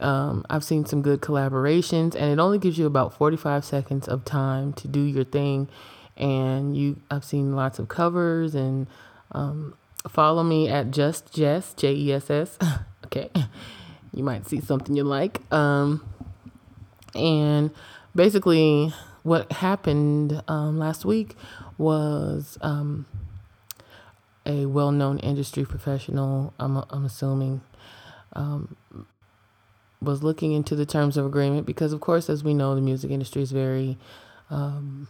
Um, 0.00 0.44
I've 0.48 0.64
seen 0.64 0.86
some 0.86 1.02
good 1.02 1.20
collaborations, 1.20 2.14
and 2.14 2.32
it 2.32 2.38
only 2.38 2.58
gives 2.58 2.78
you 2.78 2.86
about 2.86 3.14
45 3.14 3.64
seconds 3.64 4.08
of 4.08 4.24
time 4.24 4.72
to 4.74 4.88
do 4.88 5.00
your 5.00 5.24
thing. 5.24 5.68
And 6.16 6.76
you, 6.76 7.00
I've 7.10 7.24
seen 7.24 7.56
lots 7.56 7.78
of 7.78 7.88
covers 7.88 8.54
and 8.54 8.86
um, 9.32 9.74
follow 10.08 10.42
me 10.42 10.68
at 10.68 10.90
just 10.90 11.32
Jess 11.32 11.74
J 11.74 11.94
E 11.94 12.12
S 12.12 12.30
S. 12.30 12.58
okay, 13.06 13.30
you 14.12 14.22
might 14.22 14.46
see 14.46 14.60
something 14.60 14.94
you 14.94 15.04
like. 15.04 15.40
Um, 15.52 16.04
and 17.14 17.70
basically, 18.14 18.92
what 19.22 19.50
happened 19.52 20.42
um, 20.48 20.78
last 20.78 21.04
week 21.04 21.36
was 21.78 22.58
um, 22.60 23.06
a 24.46 24.66
well 24.66 24.90
known 24.92 25.18
industry 25.18 25.64
professional, 25.64 26.52
I'm, 26.58 26.84
I'm 26.90 27.04
assuming, 27.04 27.60
um, 28.34 28.76
was 30.00 30.22
looking 30.22 30.52
into 30.52 30.74
the 30.74 30.86
terms 30.86 31.16
of 31.16 31.24
agreement 31.24 31.66
because, 31.66 31.92
of 31.92 32.00
course, 32.00 32.28
as 32.28 32.42
we 32.42 32.54
know, 32.54 32.74
the 32.74 32.80
music 32.80 33.10
industry 33.10 33.42
is 33.42 33.52
very 33.52 33.98
um, 34.50 35.06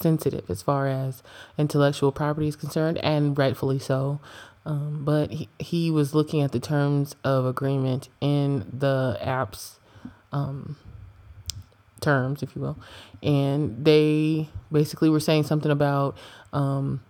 sensitive 0.00 0.48
as 0.50 0.62
far 0.62 0.86
as 0.86 1.22
intellectual 1.56 2.12
property 2.12 2.48
is 2.48 2.56
concerned, 2.56 2.98
and 2.98 3.36
rightfully 3.36 3.78
so. 3.78 4.20
Um, 4.66 5.04
but 5.04 5.30
he, 5.30 5.48
he 5.58 5.90
was 5.90 6.14
looking 6.14 6.40
at 6.40 6.52
the 6.52 6.60
terms 6.60 7.14
of 7.22 7.44
agreement 7.44 8.08
in 8.20 8.66
the 8.72 9.18
app's 9.20 9.78
um, 10.32 10.76
terms, 12.00 12.42
if 12.42 12.56
you 12.56 12.62
will, 12.62 12.78
and 13.22 13.84
they 13.84 14.48
basically 14.72 15.10
were 15.10 15.20
saying 15.20 15.44
something 15.44 15.70
about 15.70 16.16
um, 16.52 17.02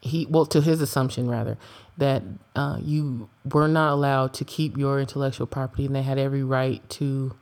he 0.00 0.26
well 0.28 0.46
to 0.46 0.60
his 0.60 0.80
assumption 0.80 1.30
rather 1.30 1.56
that 1.96 2.22
uh, 2.56 2.78
you 2.80 3.28
were 3.50 3.68
not 3.68 3.92
allowed 3.92 4.34
to 4.34 4.44
keep 4.44 4.76
your 4.76 4.98
intellectual 5.00 5.46
property 5.46 5.86
and 5.86 5.94
they 5.94 6.02
had 6.02 6.18
every 6.18 6.42
right 6.42 6.88
to 6.90 7.36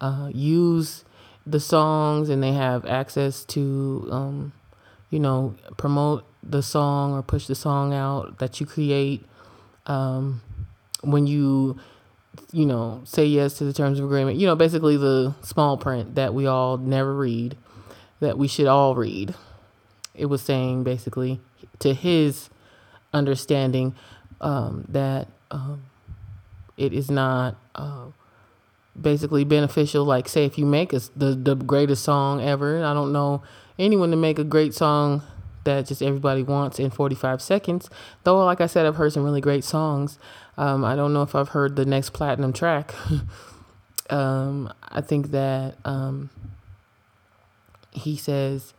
uh, 0.00 0.28
use 0.32 1.04
the 1.46 1.60
songs 1.60 2.28
and 2.28 2.42
they 2.42 2.52
have 2.52 2.86
access 2.86 3.44
to 3.44 4.08
um, 4.10 4.52
you 5.10 5.18
know 5.18 5.54
promote 5.76 6.24
the 6.42 6.62
song 6.62 7.12
or 7.12 7.22
push 7.22 7.46
the 7.46 7.54
song 7.54 7.92
out 7.92 8.38
that 8.38 8.60
you 8.60 8.66
create 8.66 9.24
um, 9.86 10.40
when 11.02 11.26
you 11.26 11.78
you 12.52 12.64
know 12.64 13.00
say 13.04 13.24
yes 13.24 13.58
to 13.58 13.64
the 13.64 13.72
terms 13.72 13.98
of 13.98 14.04
agreement. 14.04 14.38
You 14.38 14.46
know 14.46 14.56
basically 14.56 14.96
the 14.96 15.34
small 15.42 15.76
print 15.76 16.14
that 16.14 16.34
we 16.34 16.46
all 16.46 16.76
never 16.78 17.14
read 17.14 17.56
that 18.20 18.38
we 18.38 18.48
should 18.48 18.66
all 18.66 18.94
read. 18.94 19.34
It 20.14 20.26
was 20.26 20.42
saying 20.42 20.84
basically 20.84 21.40
to 21.80 21.92
his 21.92 22.50
understanding 23.12 23.94
um, 24.40 24.84
that 24.88 25.28
um, 25.50 25.82
it 26.76 26.92
is 26.92 27.10
not 27.10 27.56
uh, 27.74 28.06
basically 29.00 29.44
beneficial. 29.44 30.04
Like, 30.04 30.28
say, 30.28 30.44
if 30.44 30.58
you 30.58 30.66
make 30.66 30.92
a, 30.92 31.00
the 31.16 31.34
the 31.34 31.54
greatest 31.54 32.04
song 32.04 32.40
ever, 32.40 32.84
I 32.84 32.94
don't 32.94 33.12
know 33.12 33.42
anyone 33.78 34.10
to 34.10 34.16
make 34.16 34.38
a 34.38 34.44
great 34.44 34.74
song 34.74 35.22
that 35.64 35.86
just 35.86 36.02
everybody 36.02 36.42
wants 36.42 36.78
in 36.78 36.90
45 36.90 37.40
seconds. 37.40 37.88
Though, 38.24 38.44
like 38.44 38.60
I 38.60 38.66
said, 38.66 38.86
I've 38.86 38.96
heard 38.96 39.12
some 39.12 39.24
really 39.24 39.40
great 39.40 39.64
songs. 39.64 40.18
Um, 40.56 40.84
I 40.84 40.96
don't 40.96 41.12
know 41.12 41.22
if 41.22 41.34
I've 41.34 41.50
heard 41.50 41.76
the 41.76 41.84
next 41.84 42.10
platinum 42.10 42.52
track. 42.52 42.94
um, 44.10 44.72
I 44.88 45.00
think 45.00 45.30
that 45.30 45.76
um, 45.84 46.30
he 47.92 48.16
says 48.16 48.74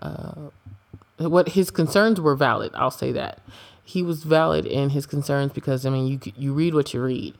uh, 0.00 0.50
what 1.18 1.50
his 1.50 1.70
concerns 1.70 2.20
were 2.20 2.34
valid. 2.34 2.72
I'll 2.74 2.90
say 2.90 3.12
that 3.12 3.40
he 3.84 4.02
was 4.02 4.22
valid 4.22 4.64
in 4.64 4.90
his 4.90 5.06
concerns 5.06 5.52
because 5.52 5.84
I 5.84 5.90
mean 5.90 6.06
you 6.06 6.32
you 6.36 6.52
read 6.52 6.74
what 6.74 6.94
you 6.94 7.02
read, 7.02 7.34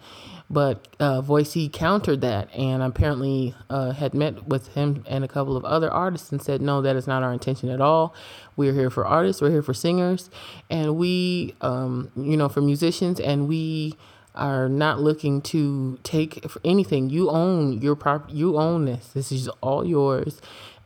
but 0.53 0.87
uh, 1.01 1.23
Voisey 1.23 1.73
countered 1.73 2.21
that 2.21 2.55
and 2.55 2.83
apparently 2.83 3.55
uh, 3.71 3.93
had 3.93 4.13
met 4.13 4.47
with 4.47 4.69
him 4.75 5.03
and 5.09 5.25
a 5.25 5.29
couple 5.29 5.57
of 5.57 5.65
other 5.65 5.91
artists 5.91 6.31
and 6.31 6.43
said 6.43 6.61
no 6.61 6.83
that 6.83 6.95
is 6.95 7.07
not 7.07 7.23
our 7.23 7.33
intention 7.33 7.71
at 7.71 7.81
all. 7.81 8.15
We're 8.55 8.75
here 8.75 8.91
for 8.91 9.07
artists, 9.07 9.41
we're 9.41 9.51
here 9.51 9.63
for 9.63 9.73
singers, 9.73 10.29
and 10.69 10.97
we 10.97 11.55
um, 11.63 12.13
you 12.15 12.37
know 12.37 12.51
for 12.51 12.61
musicians 12.61 13.19
and 13.19 13.49
we 13.49 13.95
are 14.35 14.69
not 14.69 15.01
looking 15.01 15.41
to 15.43 15.99
take 16.03 16.45
anything. 16.65 17.09
You 17.09 17.31
own 17.31 17.81
your 17.81 17.97
prop. 17.97 18.27
You 18.31 18.59
own 18.59 18.85
this. 18.85 19.09
This 19.09 19.33
is 19.33 19.49
all 19.63 19.87
yours, 19.87 20.41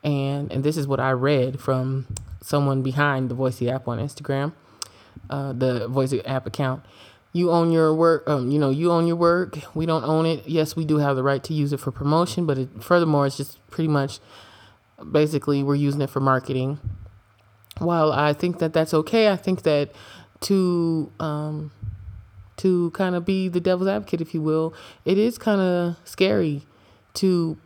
and 0.05 0.51
and 0.53 0.63
this 0.63 0.77
is 0.77 0.87
what 0.87 1.01
I 1.01 1.11
read 1.11 1.61
from 1.61 2.07
someone 2.41 2.83
behind 2.83 3.29
the 3.29 3.35
Voisey 3.35 3.69
app 3.69 3.89
on 3.89 3.99
Instagram 3.99 4.53
uh, 5.31 5.53
the 5.53 5.89
voice 5.89 6.15
app 6.25 6.47
account. 6.47 6.85
You 7.37 7.51
own 7.51 7.71
your 7.71 7.95
work. 7.95 8.27
Um, 8.27 8.51
you 8.51 8.59
know, 8.59 8.71
you 8.71 8.91
own 8.91 9.07
your 9.07 9.17
work. 9.17 9.59
We 9.75 9.85
don't 9.85 10.05
own 10.05 10.25
it. 10.25 10.49
Yes, 10.49 10.75
we 10.75 10.87
do 10.87 10.97
have 10.97 11.17
the 11.17 11.23
right 11.23 11.45
to 11.45 11.53
use 11.53 11.73
it 11.75 11.81
for 11.81 11.93
promotion, 11.93 12.47
but 12.47 12.57
it, 12.57 12.83
furthermore, 12.83 13.27
it's 13.27 13.37
just 13.37 13.59
pretty 13.69 13.89
much 13.89 14.21
basically 15.13 15.63
we're 15.63 15.75
using 15.75 16.01
it 16.01 16.09
for 16.09 16.21
marketing. 16.21 16.79
While 17.79 18.11
I 18.11 18.33
think 18.33 18.59
that 18.61 18.73
that's 18.73 18.95
okay, 18.95 19.31
I 19.31 19.37
think 19.37 19.65
that 19.65 19.93
to 20.43 21.13
um, 21.21 21.73
to 22.57 22.91
kind 22.93 23.15
of 23.15 23.27
be 23.27 23.49
the 23.49 23.61
devil's 23.61 23.89
advocate, 23.89 24.23
if 24.23 24.33
you 24.33 24.41
will, 24.41 24.73
it 25.05 25.19
is 25.19 25.37
kind 25.37 25.61
of 25.61 25.97
scary 26.05 26.63
to 27.15 27.59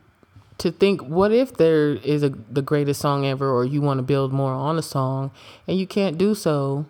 to 0.57 0.69
think 0.69 1.01
what 1.01 1.31
if 1.31 1.53
there 1.53 1.91
is 1.91 2.23
a 2.23 2.29
the 2.29 2.61
greatest 2.61 2.99
song 2.99 3.25
ever 3.25 3.49
or 3.49 3.63
you 3.63 3.81
want 3.81 3.99
to 3.99 4.03
build 4.03 4.33
more 4.33 4.51
on 4.51 4.77
a 4.77 4.81
song 4.81 5.31
and 5.65 5.79
you 5.79 5.87
can't 5.87 6.17
do 6.17 6.35
so 6.35 6.85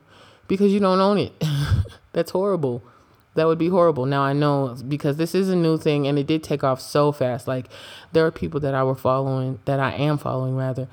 because 0.48 0.74
you 0.74 0.80
don't 0.80 1.00
own 1.00 1.20
it. 1.20 1.34
That's 2.14 2.32
horrible. 2.32 2.84
That 3.36 3.48
would 3.48 3.58
be 3.58 3.70
horrible. 3.70 4.06
Now 4.06 4.24
I 4.24 4.34
know 4.34 4.76
because 4.88 5.18
this 5.18 5.34
is 5.34 5.50
a 5.50 5.56
new 5.56 5.78
thing 5.78 6.06
and 6.06 6.20
it 6.20 6.28
did 6.28 6.44
take 6.44 6.64
off 6.64 6.82
so 6.82 7.12
fast. 7.12 7.48
Like 7.48 7.68
there 8.12 8.26
are 8.26 8.32
people 8.32 8.60
that 8.60 8.74
I 8.74 8.84
were 8.84 8.96
following, 8.96 9.60
that 9.66 9.80
I 9.80 9.94
am 9.94 10.18
following 10.18 10.56
rather, 10.56 10.88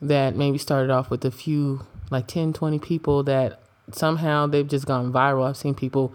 that 0.00 0.34
maybe 0.34 0.58
started 0.58 0.90
off 0.90 1.08
with 1.08 1.24
a 1.24 1.30
few, 1.30 1.86
like 2.10 2.26
10, 2.26 2.52
20 2.52 2.78
people 2.80 3.22
that 3.24 3.60
somehow 3.92 4.46
they've 4.46 4.66
just 4.66 4.86
gone 4.86 5.12
viral. 5.12 5.48
I've 5.48 5.56
seen 5.56 5.74
people 5.74 6.12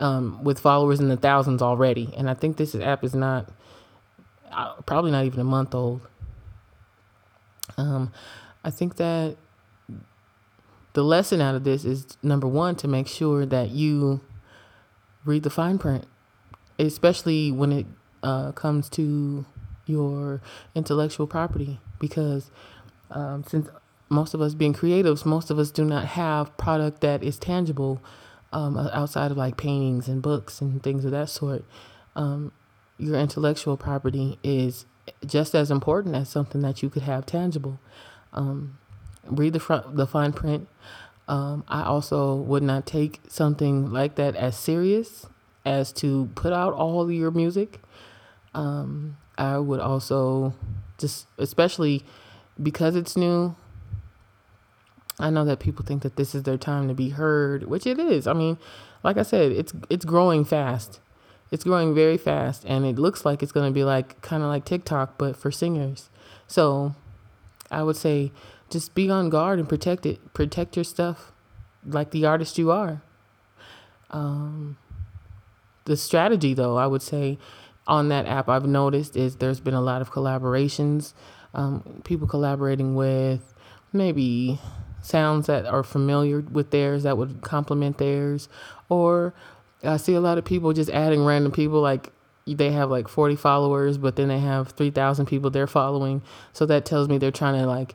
um, 0.00 0.42
with 0.42 0.58
followers 0.58 0.98
in 0.98 1.08
the 1.08 1.16
thousands 1.16 1.62
already. 1.62 2.12
And 2.16 2.28
I 2.28 2.34
think 2.34 2.56
this 2.56 2.74
app 2.74 3.04
is 3.04 3.14
not, 3.14 3.48
uh, 4.50 4.74
probably 4.86 5.12
not 5.12 5.24
even 5.24 5.38
a 5.38 5.44
month 5.44 5.72
old. 5.74 6.00
Um, 7.76 8.12
I 8.64 8.70
think 8.70 8.96
that 8.96 9.36
the 10.92 11.02
lesson 11.02 11.40
out 11.40 11.54
of 11.54 11.64
this 11.64 11.84
is 11.84 12.06
number 12.22 12.46
one 12.46 12.76
to 12.76 12.88
make 12.88 13.08
sure 13.08 13.46
that 13.46 13.70
you 13.70 14.20
read 15.24 15.42
the 15.42 15.50
fine 15.50 15.78
print, 15.78 16.04
especially 16.78 17.50
when 17.50 17.72
it 17.72 17.86
uh, 18.22 18.52
comes 18.52 18.88
to 18.90 19.44
your 19.86 20.40
intellectual 20.74 21.26
property, 21.26 21.80
because 21.98 22.50
um, 23.10 23.44
since 23.46 23.68
most 24.08 24.34
of 24.34 24.40
us 24.40 24.54
being 24.54 24.74
creatives, 24.74 25.24
most 25.24 25.50
of 25.50 25.58
us 25.58 25.70
do 25.70 25.84
not 25.84 26.04
have 26.06 26.56
product 26.56 27.00
that 27.00 27.22
is 27.22 27.38
tangible 27.38 28.02
um, 28.52 28.76
outside 28.76 29.30
of 29.30 29.36
like 29.36 29.56
paintings 29.56 30.08
and 30.08 30.20
books 30.20 30.60
and 30.60 30.82
things 30.82 31.04
of 31.04 31.10
that 31.10 31.30
sort. 31.30 31.64
Um, 32.14 32.52
your 32.98 33.16
intellectual 33.16 33.76
property 33.76 34.38
is 34.42 34.84
just 35.26 35.54
as 35.54 35.70
important 35.70 36.14
as 36.14 36.28
something 36.28 36.60
that 36.60 36.82
you 36.82 36.90
could 36.90 37.02
have 37.02 37.26
tangible. 37.26 37.80
Um, 38.32 38.78
read 39.26 39.52
the 39.52 39.60
front, 39.60 39.96
the 39.96 40.06
fine 40.06 40.32
print. 40.32 40.68
Um, 41.28 41.64
I 41.68 41.84
also 41.84 42.34
would 42.34 42.62
not 42.62 42.86
take 42.86 43.20
something 43.28 43.92
like 43.92 44.16
that 44.16 44.34
as 44.36 44.56
serious 44.56 45.26
as 45.64 45.92
to 45.92 46.28
put 46.34 46.52
out 46.52 46.74
all 46.74 47.10
your 47.10 47.30
music. 47.30 47.80
Um, 48.54 49.16
I 49.38 49.58
would 49.58 49.80
also 49.80 50.54
just, 50.98 51.26
especially 51.38 52.04
because 52.62 52.96
it's 52.96 53.16
new. 53.16 53.54
I 55.18 55.30
know 55.30 55.44
that 55.44 55.60
people 55.60 55.84
think 55.84 56.02
that 56.02 56.16
this 56.16 56.34
is 56.34 56.42
their 56.42 56.56
time 56.56 56.88
to 56.88 56.94
be 56.94 57.10
heard, 57.10 57.64
which 57.64 57.86
it 57.86 57.98
is. 57.98 58.26
I 58.26 58.32
mean, 58.32 58.58
like 59.02 59.16
I 59.16 59.22
said, 59.22 59.52
it's 59.52 59.72
it's 59.88 60.04
growing 60.04 60.44
fast. 60.44 61.00
It's 61.50 61.64
growing 61.64 61.94
very 61.94 62.16
fast, 62.16 62.64
and 62.66 62.86
it 62.86 62.98
looks 62.98 63.24
like 63.24 63.42
it's 63.42 63.52
going 63.52 63.70
to 63.70 63.74
be 63.74 63.84
like 63.84 64.20
kind 64.22 64.42
of 64.42 64.48
like 64.48 64.64
TikTok, 64.64 65.18
but 65.18 65.36
for 65.36 65.50
singers. 65.50 66.08
So, 66.46 66.94
I 67.70 67.82
would 67.82 67.96
say 67.96 68.32
just 68.72 68.94
be 68.94 69.10
on 69.10 69.30
guard 69.30 69.58
and 69.58 69.68
protect 69.68 70.06
it. 70.06 70.32
Protect 70.34 70.76
your 70.76 70.84
stuff 70.84 71.32
like 71.86 72.10
the 72.10 72.24
artist 72.26 72.58
you 72.58 72.70
are. 72.70 73.02
Um, 74.10 74.76
the 75.84 75.96
strategy, 75.96 76.54
though, 76.54 76.76
I 76.76 76.86
would 76.86 77.02
say 77.02 77.38
on 77.86 78.08
that 78.08 78.26
app, 78.26 78.48
I've 78.48 78.66
noticed 78.66 79.16
is 79.16 79.36
there's 79.36 79.60
been 79.60 79.74
a 79.74 79.80
lot 79.80 80.00
of 80.00 80.10
collaborations, 80.10 81.12
um, 81.54 82.02
people 82.04 82.26
collaborating 82.26 82.94
with 82.94 83.54
maybe 83.92 84.58
sounds 85.02 85.46
that 85.46 85.66
are 85.66 85.82
familiar 85.82 86.40
with 86.40 86.70
theirs 86.70 87.02
that 87.02 87.18
would 87.18 87.42
complement 87.42 87.98
theirs, 87.98 88.48
or 88.88 89.34
I 89.82 89.96
see 89.96 90.14
a 90.14 90.20
lot 90.20 90.38
of 90.38 90.44
people 90.44 90.72
just 90.72 90.90
adding 90.90 91.24
random 91.24 91.52
people 91.52 91.80
like 91.80 92.12
they 92.46 92.72
have 92.72 92.90
like 92.90 93.08
40 93.08 93.36
followers, 93.36 93.98
but 93.98 94.16
then 94.16 94.28
they 94.28 94.38
have 94.38 94.70
3,000 94.70 95.26
people 95.26 95.50
they're 95.50 95.66
following. 95.66 96.22
So 96.52 96.66
that 96.66 96.84
tells 96.84 97.08
me 97.08 97.18
they're 97.18 97.30
trying 97.30 97.60
to 97.60 97.66
like 97.66 97.94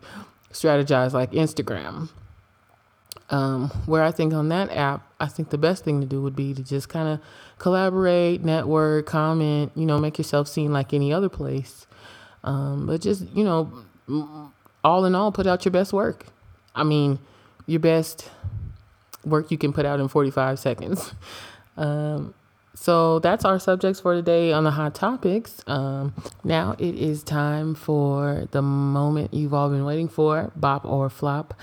strategize 0.58 1.14
like 1.14 1.32
Instagram. 1.32 2.10
Um, 3.30 3.70
where 3.86 4.04
I 4.04 4.12
think 4.12 4.34
on 4.34 4.48
that 4.50 4.72
app, 4.72 5.06
I 5.20 5.28
think 5.28 5.50
the 5.50 5.58
best 5.58 5.84
thing 5.84 6.00
to 6.00 6.08
do 6.08 6.22
would 6.22 6.36
be 6.36 6.54
to 6.54 6.64
just 6.64 6.88
kind 6.88 7.10
of 7.10 7.20
collaborate, 7.60 8.42
network, 8.44 9.06
comment, 9.06 9.74
you 9.76 9.86
know, 9.86 9.98
make 9.98 10.18
yourself 10.18 10.48
seen 10.48 10.72
like 10.72 10.94
any 10.94 11.12
other 11.12 11.28
place. 11.28 11.88
Um, 12.46 12.88
but 12.88 13.02
just, 13.02 13.28
you 13.34 13.44
know, 13.44 13.84
all 14.82 15.04
in 15.04 15.14
all, 15.14 15.34
put 15.34 15.46
out 15.46 15.66
your 15.66 15.74
best 15.74 15.92
work. 15.92 16.28
I 16.74 16.84
mean, 16.86 17.20
your 17.66 17.82
best 17.82 18.30
work 19.26 19.52
you 19.52 19.58
can 19.58 19.74
put 19.74 19.86
out 19.86 20.00
in 20.00 20.08
45 20.08 20.60
seconds. 20.60 21.14
Um, 21.80 22.34
so 22.80 23.18
that's 23.20 23.44
our 23.44 23.60
subjects 23.60 24.00
for 24.00 24.14
today 24.14 24.54
on 24.54 24.64
the 24.64 24.72
hot 24.72 24.94
topics. 24.94 25.62
Um, 25.66 26.14
now 26.44 26.76
it 26.78 26.94
is 26.94 27.24
time 27.24 27.74
for 27.74 28.48
the 28.52 28.62
moment 28.62 29.34
you've 29.34 29.54
all 29.54 29.70
been 29.70 29.84
waiting 29.84 30.08
for 30.08 30.52
bop 30.56 30.86
or 30.86 31.10
flop. 31.10 31.56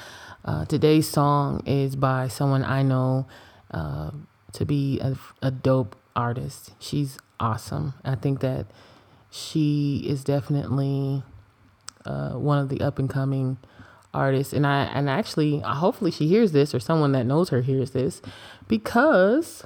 Uh, 0.45 0.65
today's 0.65 1.09
song 1.09 1.63
is 1.67 1.95
by 1.95 2.27
someone 2.27 2.65
I 2.65 2.83
know 2.83 3.29
uh, 3.71 4.11
to 4.55 4.65
be 4.67 4.99
a, 4.99 5.17
a 5.41 5.53
dope 5.53 5.95
artist. 6.17 6.73
She's 6.81 7.17
awesome. 7.39 7.95
I 8.05 8.17
think 8.17 8.41
that 8.41 8.67
she 9.31 10.05
is 10.09 10.25
definitely 10.25 11.23
uh, 12.05 12.33
one 12.33 12.59
of 12.59 12.69
the 12.69 12.81
up 12.81 12.99
and 12.99 13.09
coming 13.09 13.59
artists. 14.13 14.53
and 14.53 14.67
I 14.67 14.85
and 14.85 15.09
actually, 15.09 15.61
hopefully, 15.61 16.11
she 16.11 16.27
hears 16.27 16.53
this 16.53 16.75
or 16.75 16.81
someone 16.81 17.13
that 17.13 17.25
knows 17.25 17.51
her 17.51 17.63
hears 17.63 17.93
this, 17.93 18.21
because 18.69 19.65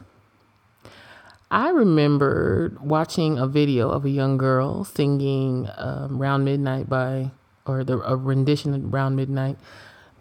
I 1.51 1.71
remember 1.71 2.77
watching 2.81 3.39
a 3.39 3.47
video 3.47 3.89
of 3.89 4.05
a 4.05 4.11
young 4.11 4.37
girl 4.37 4.85
singing 4.85 5.69
um, 5.77 6.19
"Round 6.21 6.45
Midnight" 6.45 6.89
by, 6.89 7.31
or 7.65 7.85
the 7.85 7.99
a 8.01 8.17
rendition 8.17 8.75
of 8.75 8.93
"Round 8.93 9.17
Midnight" 9.17 9.57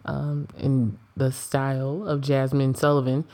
um, 0.05 0.47
in 0.57 0.97
the 1.17 1.31
style 1.31 2.07
of 2.07 2.21
Jazmine 2.21 2.77
Sullivan, 2.77 3.25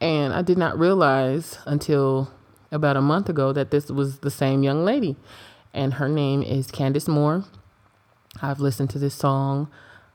and 0.00 0.34
I 0.34 0.42
did 0.42 0.58
not 0.58 0.76
realize 0.76 1.58
until 1.66 2.32
about 2.72 2.96
a 2.96 3.00
month 3.00 3.28
ago 3.28 3.52
that 3.52 3.70
this 3.70 3.90
was 3.90 4.18
the 4.18 4.30
same 4.30 4.64
young 4.64 4.84
lady, 4.84 5.14
and 5.72 5.94
her 5.94 6.08
name 6.08 6.42
is 6.42 6.66
Candice 6.72 7.06
Moore. 7.06 7.44
I've 8.42 8.58
listened 8.58 8.90
to 8.90 8.98
this 8.98 9.14
song, 9.14 9.68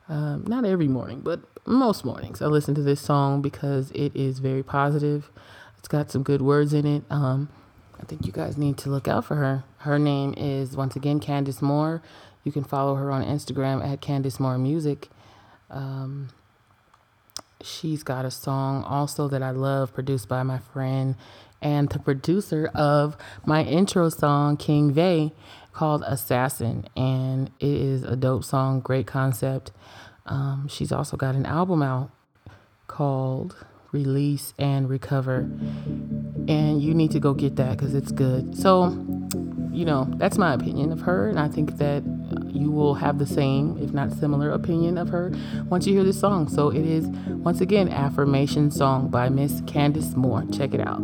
um, 0.10 0.44
not 0.48 0.66
every 0.66 0.90
morning, 0.90 1.22
but 1.22 1.40
most 1.66 2.04
mornings. 2.04 2.42
I 2.42 2.48
listen 2.48 2.76
to 2.76 2.84
this 2.84 3.00
song 3.00 3.42
because 3.42 3.90
it 3.92 4.14
is 4.14 4.40
very 4.40 4.64
positive 4.64 5.32
it's 5.82 5.88
got 5.88 6.12
some 6.12 6.22
good 6.22 6.44
words 6.44 6.74
in 6.74 6.86
it. 6.86 7.04
Um, 7.10 7.50
I 8.00 8.06
think 8.06 8.28
you 8.28 8.32
guys 8.32 8.56
need 8.56 8.78
to 8.78 8.90
look 8.90 9.08
out 9.08 9.26
for 9.26 9.36
her. 9.36 9.64
Her 9.80 9.98
name 9.98 10.36
is 10.38 10.78
once 10.78 10.96
again 10.96 11.20
Candice 11.20 11.60
Moore. 11.60 12.04
You 12.44 12.52
can 12.52 12.64
follow 12.64 12.94
her 12.94 13.10
on 13.10 13.24
Instagram 13.26 13.84
at 13.84 14.00
Candice 14.00 14.40
Moore 14.40 14.60
Music. 14.60 15.10
Um, 15.72 16.30
she's 17.64 18.04
got 18.04 18.26
a 18.26 18.32
song 18.32 18.84
also 18.84 19.28
that 19.30 19.42
I 19.42 19.50
love, 19.50 19.92
produced 19.92 20.30
by 20.30 20.44
my 20.44 20.60
friend 20.60 21.16
and 21.64 21.90
the 21.90 21.98
producer 21.98 22.70
of 22.76 23.18
my 23.44 23.64
intro 23.64 24.10
song, 24.10 24.58
King 24.58 24.94
Vay, 24.94 25.34
called 25.74 26.04
Assassin. 26.06 26.86
And 26.96 27.50
it 27.60 27.70
is 27.70 28.04
a 28.04 28.16
dope 28.16 28.44
song, 28.44 28.82
great 28.82 29.08
concept. 29.08 29.72
Um, 30.28 30.68
she's 30.68 30.92
also 30.92 31.18
got 31.18 31.34
an 31.34 31.48
album 31.48 31.82
out 31.82 32.12
called 32.86 33.56
release, 33.92 34.54
and 34.58 34.90
recover. 34.90 35.50
And 36.48 36.82
you 36.82 36.94
need 36.94 37.12
to 37.12 37.20
go 37.20 37.34
get 37.34 37.56
that 37.58 37.78
because 37.78 37.94
it's 37.94 38.12
good. 38.12 38.58
So, 38.58 38.90
you 39.72 39.86
know, 39.86 40.08
that's 40.18 40.38
my 40.38 40.54
opinion 40.54 40.92
of 40.92 41.02
her. 41.02 41.30
And 41.30 41.40
I 41.40 41.48
think 41.48 41.78
that 41.78 42.04
you 42.48 42.72
will 42.72 42.96
have 42.96 43.20
the 43.20 43.26
same, 43.26 43.78
if 43.78 43.92
not 43.92 44.12
similar, 44.12 44.52
opinion 44.52 44.98
of 44.98 45.10
her 45.10 45.32
once 45.68 45.88
you 45.88 45.94
hear 45.94 46.04
this 46.04 46.20
song. 46.20 46.48
So 46.48 46.70
it 46.70 46.86
is, 46.86 47.08
once 47.28 47.62
again, 47.62 47.90
Affirmation 47.90 48.72
Song 48.72 49.10
by 49.10 49.30
Miss 49.30 49.62
Candice 49.62 50.16
Moore. 50.16 50.46
Check 50.52 50.74
it 50.74 50.82
out. 50.82 51.02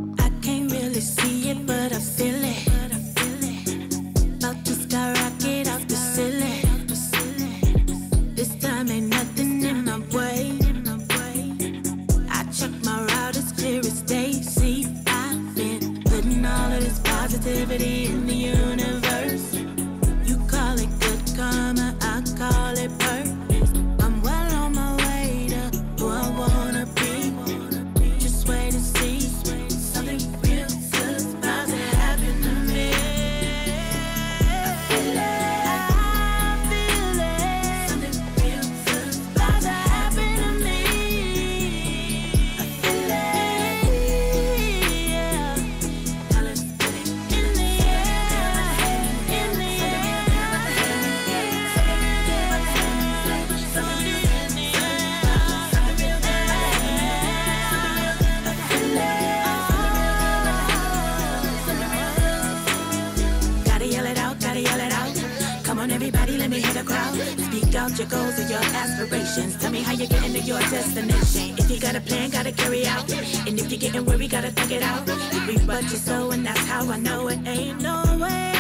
Tell 69.60 69.72
me 69.72 69.82
how 69.82 69.94
you're 69.94 70.08
getting 70.08 70.34
to 70.34 70.40
your 70.40 70.60
destination. 70.60 71.56
If 71.58 71.70
you 71.70 71.80
got 71.80 71.96
a 71.96 72.02
plan, 72.02 72.30
gotta 72.30 72.52
carry 72.52 72.86
out. 72.86 73.12
And 73.48 73.60
if 73.60 73.72
you're 73.72 73.80
getting 73.80 74.06
worried, 74.06 74.32
gotta 74.32 74.52
think 74.52 74.72
it 74.72 74.84
out. 74.84 75.08
You 75.34 75.42
reap 75.48 75.62
what 75.68 75.84
you 75.84 75.98
sow, 75.98 76.32
and 76.32 76.46
that's 76.46 76.66
how 76.66 76.90
I 76.90 76.98
know 77.00 77.28
it 77.28 77.40
ain't 77.48 77.82
no 77.82 78.18
way 78.20 78.57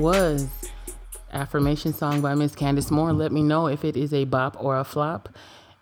was 0.00 0.48
affirmation 1.30 1.92
song 1.92 2.22
by 2.22 2.34
Miss 2.34 2.54
Candice 2.54 2.90
Moore. 2.90 3.12
Let 3.12 3.32
me 3.32 3.42
know 3.42 3.66
if 3.66 3.84
it 3.84 3.98
is 3.98 4.14
a 4.14 4.24
bop 4.24 4.56
or 4.58 4.78
a 4.78 4.84
flop. 4.84 5.28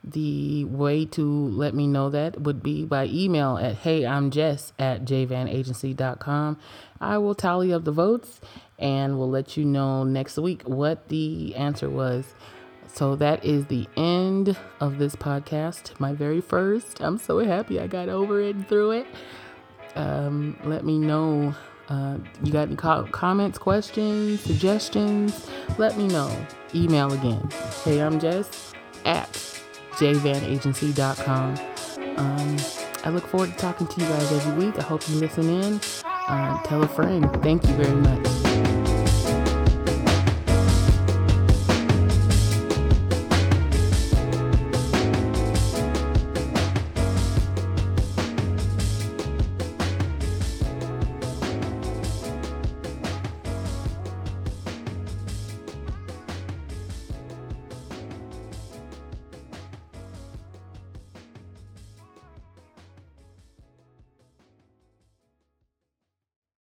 The 0.02 0.64
way 0.64 1.04
to 1.06 1.22
let 1.22 1.72
me 1.72 1.86
know 1.86 2.10
that 2.10 2.40
would 2.40 2.60
be 2.60 2.84
by 2.84 3.06
email 3.06 3.58
at 3.58 3.76
hey 3.76 4.04
I'm 4.04 4.32
Jess 4.32 4.72
at 4.76 5.04
jvanagency.com. 5.04 6.58
I 7.00 7.18
will 7.18 7.36
tally 7.36 7.72
up 7.72 7.84
the 7.84 7.92
votes 7.92 8.40
and 8.76 9.18
we'll 9.18 9.30
let 9.30 9.56
you 9.56 9.64
know 9.64 10.02
next 10.02 10.36
week 10.36 10.62
what 10.62 11.08
the 11.08 11.54
answer 11.54 11.88
was. 11.88 12.34
So 12.92 13.14
that 13.16 13.44
is 13.44 13.66
the 13.66 13.86
end 13.96 14.56
of 14.80 14.98
this 14.98 15.14
podcast, 15.14 15.98
my 16.00 16.12
very 16.12 16.40
first. 16.40 17.00
I'm 17.00 17.18
so 17.18 17.38
happy 17.38 17.78
I 17.78 17.86
got 17.86 18.08
over 18.08 18.40
it 18.40 18.56
and 18.56 18.68
through 18.68 18.92
it. 18.92 19.06
Um, 19.94 20.58
let 20.64 20.84
me 20.84 20.98
know 20.98 21.54
uh, 21.88 22.18
you 22.42 22.52
got 22.52 22.68
any 22.68 22.76
co- 22.76 23.06
comments, 23.10 23.58
questions, 23.58 24.40
suggestions? 24.40 25.48
Let 25.78 25.96
me 25.96 26.06
know. 26.08 26.30
Email 26.74 27.12
again. 27.12 27.48
Hey, 27.84 28.00
I'm 28.00 28.20
Jess 28.20 28.72
at 29.04 29.30
jvanagency.com. 29.92 31.58
Um, 32.16 32.56
I 33.04 33.10
look 33.10 33.26
forward 33.26 33.50
to 33.50 33.56
talking 33.56 33.86
to 33.86 34.00
you 34.00 34.06
guys 34.06 34.32
every 34.32 34.66
week. 34.66 34.78
I 34.78 34.82
hope 34.82 35.08
you 35.08 35.16
listen 35.16 35.48
in. 35.48 35.80
Uh, 36.04 36.62
tell 36.64 36.82
a 36.82 36.88
friend. 36.88 37.26
Thank 37.42 37.66
you 37.66 37.74
very 37.74 37.94
much. 37.94 38.47